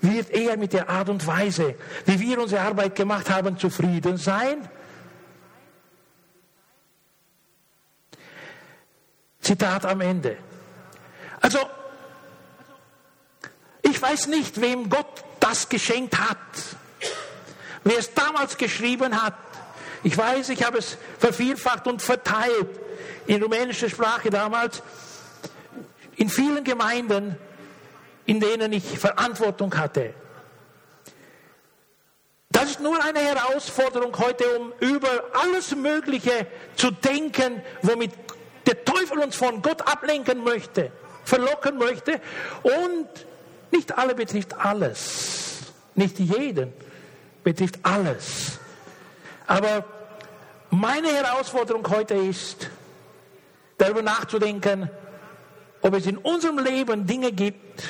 Wird 0.00 0.30
er 0.30 0.56
mit 0.56 0.72
der 0.72 0.88
Art 0.88 1.08
und 1.08 1.26
Weise, 1.26 1.74
wie 2.06 2.20
wir 2.20 2.40
unsere 2.40 2.62
Arbeit 2.62 2.94
gemacht 2.94 3.28
haben, 3.30 3.58
zufrieden 3.58 4.16
sein? 4.16 4.68
Zitat 9.40 9.84
am 9.84 10.00
Ende. 10.00 10.36
Also, 11.40 11.58
ich 13.82 14.00
weiß 14.00 14.28
nicht, 14.28 14.60
wem 14.60 14.88
Gott 14.88 15.24
das 15.40 15.68
geschenkt 15.68 16.18
hat, 16.18 16.36
wer 17.84 17.98
es 17.98 18.12
damals 18.14 18.56
geschrieben 18.56 19.20
hat. 19.20 19.34
Ich 20.02 20.16
weiß, 20.16 20.50
ich 20.50 20.64
habe 20.64 20.78
es 20.78 20.96
vervielfacht 21.18 21.86
und 21.86 22.00
verteilt 22.00 22.68
in 23.26 23.42
rumänischer 23.42 23.88
Sprache 23.88 24.30
damals, 24.30 24.82
in 26.16 26.28
vielen 26.28 26.64
Gemeinden, 26.64 27.36
in 28.30 28.38
denen 28.38 28.72
ich 28.72 28.84
Verantwortung 28.96 29.76
hatte. 29.76 30.14
Das 32.48 32.70
ist 32.70 32.80
nur 32.80 33.04
eine 33.04 33.18
Herausforderung 33.18 34.16
heute, 34.16 34.44
um 34.56 34.72
über 34.78 35.24
alles 35.32 35.74
Mögliche 35.74 36.46
zu 36.76 36.92
denken, 36.92 37.60
womit 37.82 38.12
der 38.66 38.84
Teufel 38.84 39.18
uns 39.18 39.34
von 39.34 39.62
Gott 39.62 39.82
ablenken 39.82 40.44
möchte, 40.44 40.92
verlocken 41.24 41.76
möchte. 41.76 42.20
Und 42.62 43.08
nicht 43.72 43.98
alle 43.98 44.14
betrifft 44.14 44.56
alles. 44.56 45.62
Nicht 45.96 46.20
jeden 46.20 46.72
betrifft 47.42 47.80
alles. 47.82 48.60
Aber 49.48 49.84
meine 50.70 51.08
Herausforderung 51.08 51.84
heute 51.88 52.14
ist, 52.14 52.70
darüber 53.76 54.02
nachzudenken, 54.02 54.88
ob 55.82 55.94
es 55.94 56.06
in 56.06 56.16
unserem 56.16 56.60
Leben 56.60 57.08
Dinge 57.08 57.32
gibt, 57.32 57.82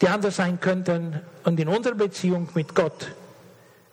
die 0.00 0.08
anders 0.08 0.36
sein 0.36 0.60
könnten 0.60 1.20
und 1.44 1.58
in 1.58 1.68
unserer 1.68 1.94
Beziehung 1.94 2.48
mit 2.54 2.74
Gott 2.74 3.12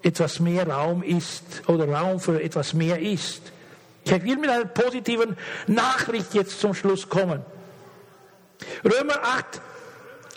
etwas 0.04 0.40
mehr 0.40 0.68
Raum 0.70 1.02
ist 1.02 1.68
oder 1.68 1.90
Raum 1.90 2.20
für 2.20 2.42
etwas 2.42 2.74
mehr 2.74 3.00
ist. 3.00 3.42
Ich 4.04 4.12
will 4.12 4.38
mit 4.38 4.50
einer 4.50 4.66
positiven 4.66 5.36
Nachricht 5.66 6.36
jetzt 6.36 6.60
zum 6.60 6.76
Schluss 6.76 7.10
kommen. 7.10 7.44
Römer 8.84 9.20
8, 9.24 9.62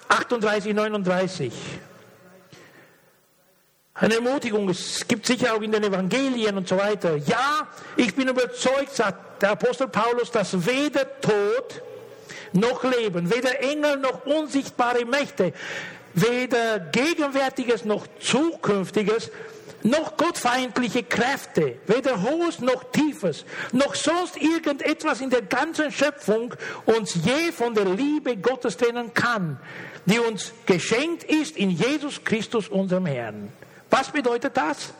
38, 0.09 0.75
39. 0.75 1.53
Eine 3.93 4.14
Ermutigung, 4.14 4.69
es 4.71 5.07
gibt 5.07 5.27
sicher 5.27 5.55
auch 5.55 5.61
in 5.61 5.73
den 5.73 5.83
Evangelien 5.83 6.57
und 6.57 6.69
so 6.69 6.79
weiter. 6.79 7.16
Ja, 7.16 7.66
ich 7.97 8.14
bin 8.14 8.29
überzeugt, 8.29 8.95
sagt 8.95 9.43
der 9.43 9.51
Apostel 9.51 9.89
Paulus, 9.89 10.31
dass 10.31 10.66
weder 10.66 11.21
Tod 11.21 11.83
noch 12.53 12.84
Leben, 12.84 13.32
weder 13.32 13.61
Engel 13.61 13.99
noch 13.99 14.26
unsichtbare 14.26 15.05
Mächte, 15.05 15.53
weder 16.14 16.78
Gegenwärtiges 16.78 17.84
noch 17.84 18.07
Zukünftiges, 18.20 19.30
noch 19.82 20.16
gottfeindliche 20.16 21.05
Kräfte, 21.05 21.76
weder 21.86 22.22
Hohes 22.22 22.61
noch 22.61 22.84
Tiefes, 22.90 23.44
noch 23.72 23.94
sonst 23.94 24.36
irgendetwas 24.36 25.20
in 25.20 25.30
der 25.30 25.42
ganzen 25.42 25.92
Schöpfung 25.92 26.55
uns 26.86 27.14
je 27.14 27.53
von 27.53 27.74
der 27.74 27.84
Liebe 27.84 28.36
Gottes 28.36 28.76
trennen 28.76 29.14
kann, 29.14 29.61
die 30.07 30.18
uns 30.18 30.53
geschenkt 30.66 31.24
ist 31.24 31.57
in 31.57 31.70
Jesus 31.70 32.24
Christus, 32.24 32.68
unserem 32.68 33.07
Herrn. 33.07 33.53
Was 33.90 34.11
bedeutet 34.11 34.57
das? 34.57 34.92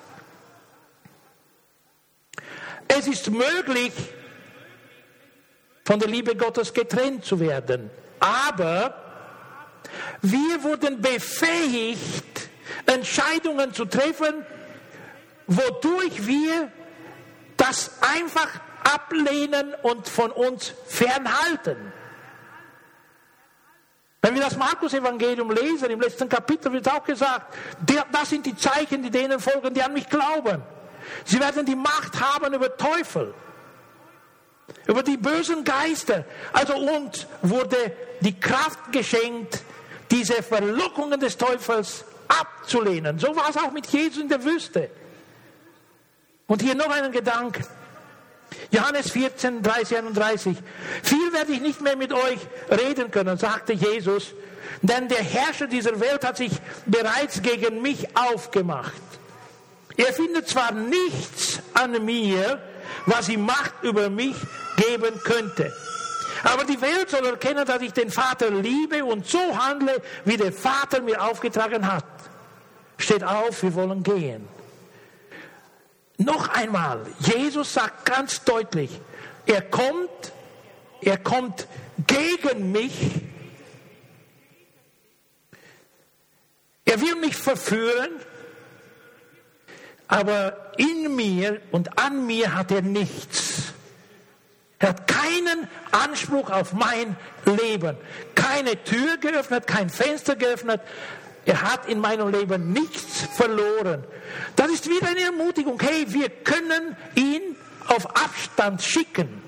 Es 2.87 3.07
ist 3.07 3.31
möglich, 3.31 3.93
von 5.89 5.99
der 5.99 6.11
Liebe 6.11 6.37
Gottes 6.37 6.75
getrennt 6.75 7.25
zu 7.25 7.41
werden. 7.41 7.91
Aber 8.21 8.93
wir 10.21 10.63
wurden 10.63 11.01
befähigt, 11.01 12.51
Entscheidungen 12.85 13.73
zu 13.73 13.87
treffen, 13.87 14.45
wodurch 15.47 16.27
wir 16.27 16.71
das 17.57 17.93
einfach 18.03 18.51
ablehnen 18.85 19.73
und 19.81 20.07
von 20.07 20.31
uns 20.31 20.75
fernhalten. 20.85 21.79
Wenn 24.21 24.35
wir 24.35 24.43
das 24.43 24.59
Markus-Evangelium 24.59 25.51
lesen, 25.53 25.89
im 25.89 26.03
letzten 26.03 26.29
Kapitel 26.29 26.71
wird 26.71 26.87
auch 26.87 27.03
gesagt, 27.03 27.57
das 28.13 28.29
sind 28.29 28.45
die 28.45 28.55
Zeichen, 28.55 29.03
die 29.03 29.11
denen 29.11 29.41
folgen, 29.41 29.73
die 29.73 29.83
an 29.83 29.95
mich 29.95 30.11
glauben. 30.11 30.63
Sie 31.25 31.41
werden 31.41 31.65
die 31.65 31.77
Macht 31.77 32.21
haben 32.21 32.53
über 32.53 32.77
Teufel, 32.77 33.33
über 34.87 35.03
die 35.03 35.17
bösen 35.17 35.65
Geister. 35.65 36.25
Also 36.53 36.75
uns 36.75 37.27
wurde 37.43 37.93
die 38.21 38.39
Kraft 38.39 38.93
geschenkt, 38.93 39.63
diese 40.11 40.43
Verlockungen 40.43 41.21
des 41.21 41.37
Teufels 41.37 42.05
abzulehnen. 42.27 43.19
So 43.19 43.35
war 43.37 43.51
es 43.51 43.57
auch 43.57 43.71
mit 43.73 43.87
Jesus 43.87 44.23
in 44.23 44.29
der 44.29 44.43
Wüste. 44.45 44.91
Und 46.47 46.63
hier 46.63 46.75
noch 46.75 46.91
einen 46.91 47.13
Gedanken. 47.13 47.65
Johannes 48.71 49.11
14, 49.11 49.63
30, 49.63 49.99
31. 49.99 50.57
Viel 51.03 51.33
werde 51.33 51.53
ich 51.53 51.61
nicht 51.61 51.83
mehr 51.83 51.97
mit 51.97 52.13
euch 52.13 52.39
reden 52.71 53.11
können, 53.11 53.37
sagte 53.37 53.75
Jesus, 53.75 54.33
denn 54.81 55.09
der 55.09 55.23
Herrscher 55.23 55.67
dieser 55.67 56.01
Welt 56.01 56.25
hat 56.25 56.39
sich 56.39 56.53
bereits 56.87 57.43
gegen 57.43 57.83
mich 57.83 58.17
aufgemacht. 58.17 58.93
Er 59.97 60.13
findet 60.13 60.49
zwar 60.49 60.73
nichts 60.73 61.61
an 61.75 62.05
mir, 62.05 62.63
was 63.07 63.29
ihm 63.29 63.45
Macht 63.45 63.75
über 63.83 64.09
mich 64.09 64.37
geben 64.79 65.21
könnte. 65.23 65.73
Aber 66.45 66.65
die 66.65 66.81
Welt 66.81 67.11
soll 67.11 67.27
erkennen, 67.27 67.67
dass 67.67 67.83
ich 67.83 67.93
den 67.93 68.11
Vater 68.11 68.51
liebe 68.51 69.05
und 69.05 69.27
so 69.27 69.59
handle, 69.59 70.01
wie 70.25 70.37
der 70.37 70.53
Vater 70.53 71.03
mir 71.03 71.21
aufgetragen 71.23 71.91
hat. 71.91 72.05
Steht 72.97 73.25
auf, 73.25 73.63
wir 73.63 73.75
wollen 73.75 74.03
gehen. 74.03 74.49
Noch 76.19 76.49
einmal, 76.49 77.07
Jesus 77.21 77.75
sagt 77.75 78.05
ganz 78.05 78.43
deutlich, 78.45 79.01
er 79.47 79.63
kommt, 79.63 80.33
er 81.01 81.17
kommt 81.17 81.67
gegen 82.07 82.73
mich. 82.73 82.93
Er 86.85 87.01
will 87.01 87.17
mich 87.17 87.37
verführen, 87.37 88.11
aber 90.09 90.73
in 90.77 91.15
mir 91.15 91.61
und 91.71 91.99
an 91.99 92.27
mir 92.27 92.55
hat 92.55 92.73
er 92.73 92.83
nichts. 92.83 93.48
Er 94.79 94.91
hat 94.91 95.07
keinen 95.07 95.69
Anspruch 95.91 96.51
auf 96.51 96.73
mein 96.73 97.17
Leben. 97.45 97.97
Keine 98.35 98.83
Tür 98.85 99.17
geöffnet, 99.17 99.67
kein 99.67 99.91
Fenster 99.91 100.37
geöffnet, 100.37 100.81
er 101.49 101.63
hat 101.63 101.89
in 101.89 101.99
meinem 101.99 102.29
Leben 102.29 102.75
nichts 102.75 103.23
verloren. 103.35 104.05
Das 104.55 104.71
ist 104.71 104.87
wieder 104.87 105.09
eine 105.09 105.21
Ermutigung. 105.21 105.81
Hey, 105.81 106.05
wir 106.09 106.29
können 106.29 106.95
ihn 107.15 107.57
auf 107.87 108.05
Abstand 108.07 108.83
schicken. 108.83 109.43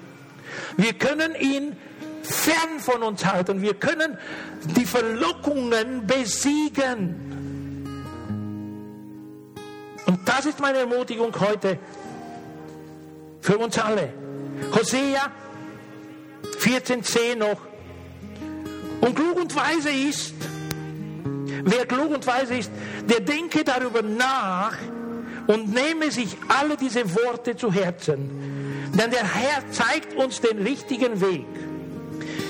Wir 0.78 0.94
können 0.94 1.34
ihn 1.34 1.76
fern 2.22 2.80
von 2.80 3.02
uns 3.02 3.26
halten. 3.26 3.60
Wir 3.60 3.74
können 3.74 4.16
die 4.78 4.86
Verlockungen 4.86 6.06
besiegen. 6.06 7.26
Und 10.06 10.26
das 10.26 10.46
ist 10.46 10.58
meine 10.58 10.78
Ermutigung 10.78 11.38
heute 11.38 11.78
für 13.42 13.58
uns 13.58 13.78
alle. 13.78 14.19
Hosea 14.72 15.30
14,10 16.58 17.36
noch. 17.36 17.60
Und 19.00 19.14
klug 19.14 19.40
und 19.40 19.54
weise 19.56 19.90
ist, 19.90 20.34
Wer 21.64 21.86
klug 21.86 22.10
und 22.10 22.26
weise 22.26 22.54
ist, 22.54 22.70
der 23.08 23.20
denke 23.20 23.64
darüber 23.64 24.02
nach 24.02 24.76
und 25.46 25.72
nehme 25.74 26.10
sich 26.10 26.36
alle 26.48 26.76
diese 26.76 27.14
Worte 27.14 27.56
zu 27.56 27.72
Herzen. 27.72 28.90
Denn 28.94 29.10
der 29.10 29.24
Herr 29.24 29.70
zeigt 29.70 30.14
uns 30.16 30.40
den 30.40 30.62
richtigen 30.62 31.20
Weg. 31.20 31.46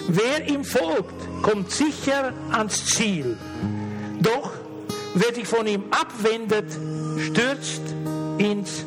Wer 0.09 0.49
ihm 0.49 0.65
folgt, 0.65 1.15
kommt 1.43 1.71
sicher 1.71 2.33
ans 2.53 2.87
Ziel. 2.87 3.37
Doch 4.21 4.53
wer 5.15 5.35
sich 5.35 5.47
von 5.47 5.67
ihm 5.67 5.85
abwendet, 5.91 6.67
stürzt 7.19 7.83
ins 8.39 8.85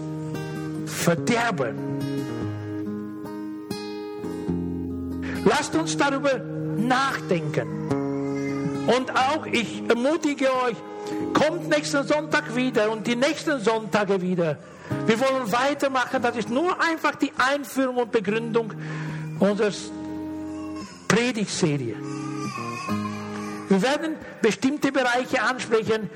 Verderben. 0.85 1.92
Lasst 5.55 5.75
uns 5.75 5.95
darüber 5.95 6.39
nachdenken. 6.77 7.67
Und 8.87 9.11
auch 9.15 9.45
ich 9.45 9.83
ermutige 9.87 10.47
euch, 10.65 10.75
kommt 11.33 11.69
nächsten 11.69 12.07
Sonntag 12.07 12.55
wieder 12.55 12.91
und 12.91 13.05
die 13.05 13.15
nächsten 13.15 13.59
Sonntage 13.59 14.19
wieder. 14.19 14.57
Wir 15.05 15.19
wollen 15.19 15.51
weitermachen. 15.51 16.23
Das 16.23 16.35
ist 16.37 16.49
nur 16.49 16.81
einfach 16.81 17.15
die 17.15 17.31
Einführung 17.37 17.97
und 17.97 18.11
Begründung 18.11 18.73
unserer 19.39 19.71
Predigtserie. 21.07 21.97
Wir 23.69 23.81
werden 23.81 24.15
bestimmte 24.41 24.91
Bereiche 24.91 25.41
ansprechen. 25.43 26.09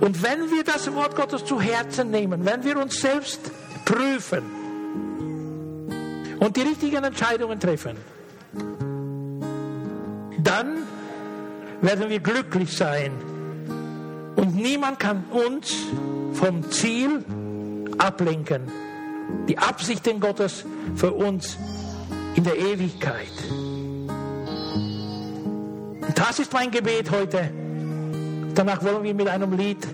Und 0.00 0.22
wenn 0.22 0.50
wir 0.50 0.64
das 0.64 0.92
Wort 0.94 1.14
Gottes 1.14 1.44
zu 1.44 1.60
Herzen 1.60 2.10
nehmen, 2.10 2.46
wenn 2.46 2.64
wir 2.64 2.78
uns 2.78 2.98
selbst 2.98 3.40
prüfen 3.84 4.42
und 6.40 6.56
die 6.56 6.62
richtigen 6.62 7.04
Entscheidungen 7.04 7.60
treffen, 7.60 8.13
dann 10.42 10.78
werden 11.80 12.08
wir 12.08 12.20
glücklich 12.20 12.76
sein. 12.76 13.12
Und 14.36 14.54
niemand 14.54 14.98
kann 14.98 15.24
uns 15.30 15.74
vom 16.32 16.70
Ziel 16.70 17.24
ablenken. 17.98 18.62
Die 19.48 19.58
Absichten 19.58 20.20
Gottes 20.20 20.64
für 20.96 21.12
uns 21.12 21.56
in 22.34 22.44
der 22.44 22.58
Ewigkeit. 22.58 23.32
Und 26.00 26.18
das 26.18 26.38
ist 26.38 26.52
mein 26.52 26.70
Gebet 26.70 27.10
heute. 27.10 27.50
Danach 28.54 28.84
wollen 28.84 29.02
wir 29.02 29.14
mit 29.14 29.28
einem 29.28 29.52
Lied 29.52 29.86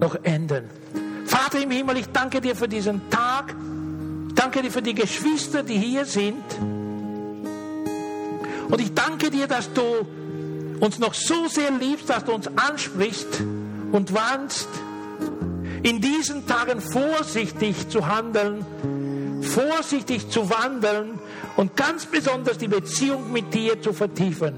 noch 0.00 0.16
enden. 0.24 0.64
Vater 1.24 1.62
im 1.62 1.70
Himmel, 1.70 1.98
ich 1.98 2.06
danke 2.08 2.40
dir 2.40 2.54
für 2.54 2.68
diesen 2.68 3.08
Tag. 3.10 3.54
Danke 4.36 4.60
dir 4.62 4.70
für 4.70 4.82
die 4.82 4.94
Geschwister, 4.94 5.62
die 5.62 5.78
hier 5.78 6.04
sind. 6.04 6.44
Und 8.68 8.80
ich 8.80 8.92
danke 8.94 9.30
dir, 9.30 9.46
dass 9.46 9.72
du 9.72 9.82
uns 10.78 10.98
noch 10.98 11.14
so 11.14 11.48
sehr 11.48 11.70
liebst, 11.70 12.10
dass 12.10 12.24
du 12.24 12.32
uns 12.32 12.46
ansprichst 12.54 13.40
und 13.92 14.12
warnst, 14.12 14.68
in 15.82 16.02
diesen 16.02 16.46
Tagen 16.46 16.82
vorsichtig 16.82 17.88
zu 17.88 18.06
handeln, 18.06 18.66
vorsichtig 19.40 20.28
zu 20.28 20.50
wandeln 20.50 21.18
und 21.56 21.74
ganz 21.74 22.04
besonders 22.04 22.58
die 22.58 22.68
Beziehung 22.68 23.32
mit 23.32 23.54
dir 23.54 23.80
zu 23.80 23.94
vertiefen. 23.94 24.54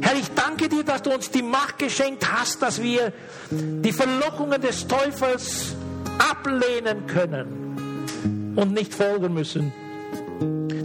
Herr, 0.00 0.16
ich 0.16 0.30
danke 0.34 0.70
dir, 0.70 0.84
dass 0.84 1.02
du 1.02 1.12
uns 1.12 1.30
die 1.30 1.42
Macht 1.42 1.78
geschenkt 1.78 2.32
hast, 2.32 2.62
dass 2.62 2.80
wir 2.80 3.12
die 3.50 3.92
Verlockungen 3.92 4.60
des 4.62 4.88
Teufels 4.88 5.74
ablehnen 6.18 7.06
können 7.06 7.69
und 8.60 8.72
nicht 8.72 8.94
folgen 8.94 9.32
müssen. 9.32 9.72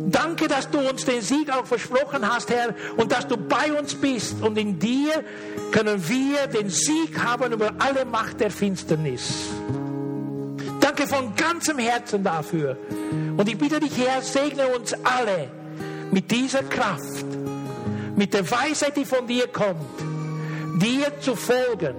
Danke, 0.09 0.47
dass 0.47 0.69
du 0.69 0.80
uns 0.80 1.03
den 1.03 1.21
Sieg 1.21 1.51
auch 1.51 1.65
versprochen 1.65 2.28
hast, 2.28 2.49
Herr, 2.49 2.73
und 2.95 3.11
dass 3.11 3.28
du 3.28 3.38
bei 3.38 3.73
uns 3.78 3.95
bist. 3.95 4.41
Und 4.41 4.57
in 4.57 4.80
dir 4.80 5.23
können 5.71 6.01
wir 6.07 6.47
den 6.47 6.69
Sieg 6.69 7.19
haben 7.21 7.51
über 7.51 7.73
alle 7.80 8.05
Macht 8.05 8.39
der 8.39 8.49
Finsternis. 8.49 9.49
Danke 10.80 11.07
von 11.07 11.36
ganzem 11.36 11.78
Herzen 11.78 12.23
dafür. 12.23 12.78
Und 13.36 13.49
ich 13.49 13.57
bitte 13.57 13.80
dich, 13.80 13.97
Herr, 13.97 14.21
segne 14.21 14.67
uns 14.67 14.93
alle 14.93 15.49
mit 16.11 16.32
dieser 16.32 16.63
Kraft, 16.63 17.26
mit 18.15 18.34
der 18.34 18.49
Weisheit, 18.49 18.95
die 18.95 19.05
von 19.05 19.28
dir 19.28 19.47
kommt, 19.47 19.99
dir 20.82 21.19
zu 21.19 21.36
folgen 21.36 21.95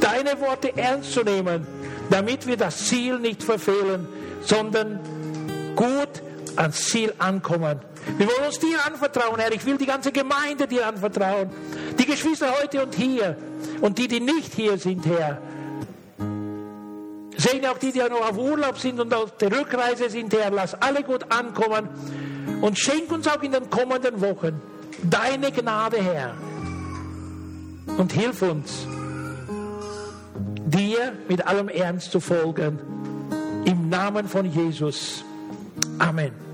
deine 0.00 0.40
Worte 0.40 0.76
ernst 0.76 1.12
zu 1.12 1.22
nehmen, 1.22 1.66
damit 2.10 2.46
wir 2.46 2.56
das 2.56 2.86
Ziel 2.86 3.18
nicht 3.18 3.42
verfehlen, 3.42 4.06
sondern 4.48 5.00
gut 5.76 6.22
ans 6.56 6.86
Ziel 6.86 7.12
ankommen. 7.18 7.80
Wir 8.16 8.26
wollen 8.26 8.46
uns 8.46 8.58
dir 8.58 8.78
anvertrauen, 8.86 9.38
Herr. 9.38 9.52
Ich 9.52 9.64
will 9.66 9.76
die 9.76 9.86
ganze 9.86 10.10
Gemeinde 10.10 10.66
dir 10.66 10.86
anvertrauen. 10.86 11.50
Die 11.98 12.06
Geschwister 12.06 12.52
heute 12.60 12.82
und 12.82 12.94
hier 12.94 13.36
und 13.80 13.98
die, 13.98 14.08
die 14.08 14.20
nicht 14.20 14.54
hier 14.54 14.78
sind, 14.78 15.04
Herr. 15.06 15.38
Segne 17.36 17.70
auch 17.70 17.78
die, 17.78 17.92
die 17.92 18.00
noch 18.00 18.28
auf 18.28 18.38
Urlaub 18.38 18.78
sind 18.78 18.98
und 18.98 19.14
auf 19.14 19.36
der 19.36 19.52
Rückreise 19.52 20.08
sind, 20.08 20.32
Herr. 20.32 20.50
Lass 20.50 20.74
alle 20.74 21.02
gut 21.02 21.30
ankommen 21.30 21.88
und 22.62 22.78
schenk 22.78 23.12
uns 23.12 23.28
auch 23.28 23.42
in 23.42 23.52
den 23.52 23.68
kommenden 23.70 24.20
Wochen 24.20 24.60
deine 25.02 25.52
Gnade, 25.52 25.98
Herr. 25.98 26.34
Und 27.98 28.12
hilf 28.12 28.42
uns, 28.42 28.86
dir 30.66 31.12
mit 31.28 31.46
allem 31.46 31.68
Ernst 31.68 32.10
zu 32.10 32.20
folgen. 32.20 32.78
Im 33.64 33.88
Namen 33.88 34.28
von 34.28 34.50
Jesus. 34.50 35.24
Amen. 35.98 36.47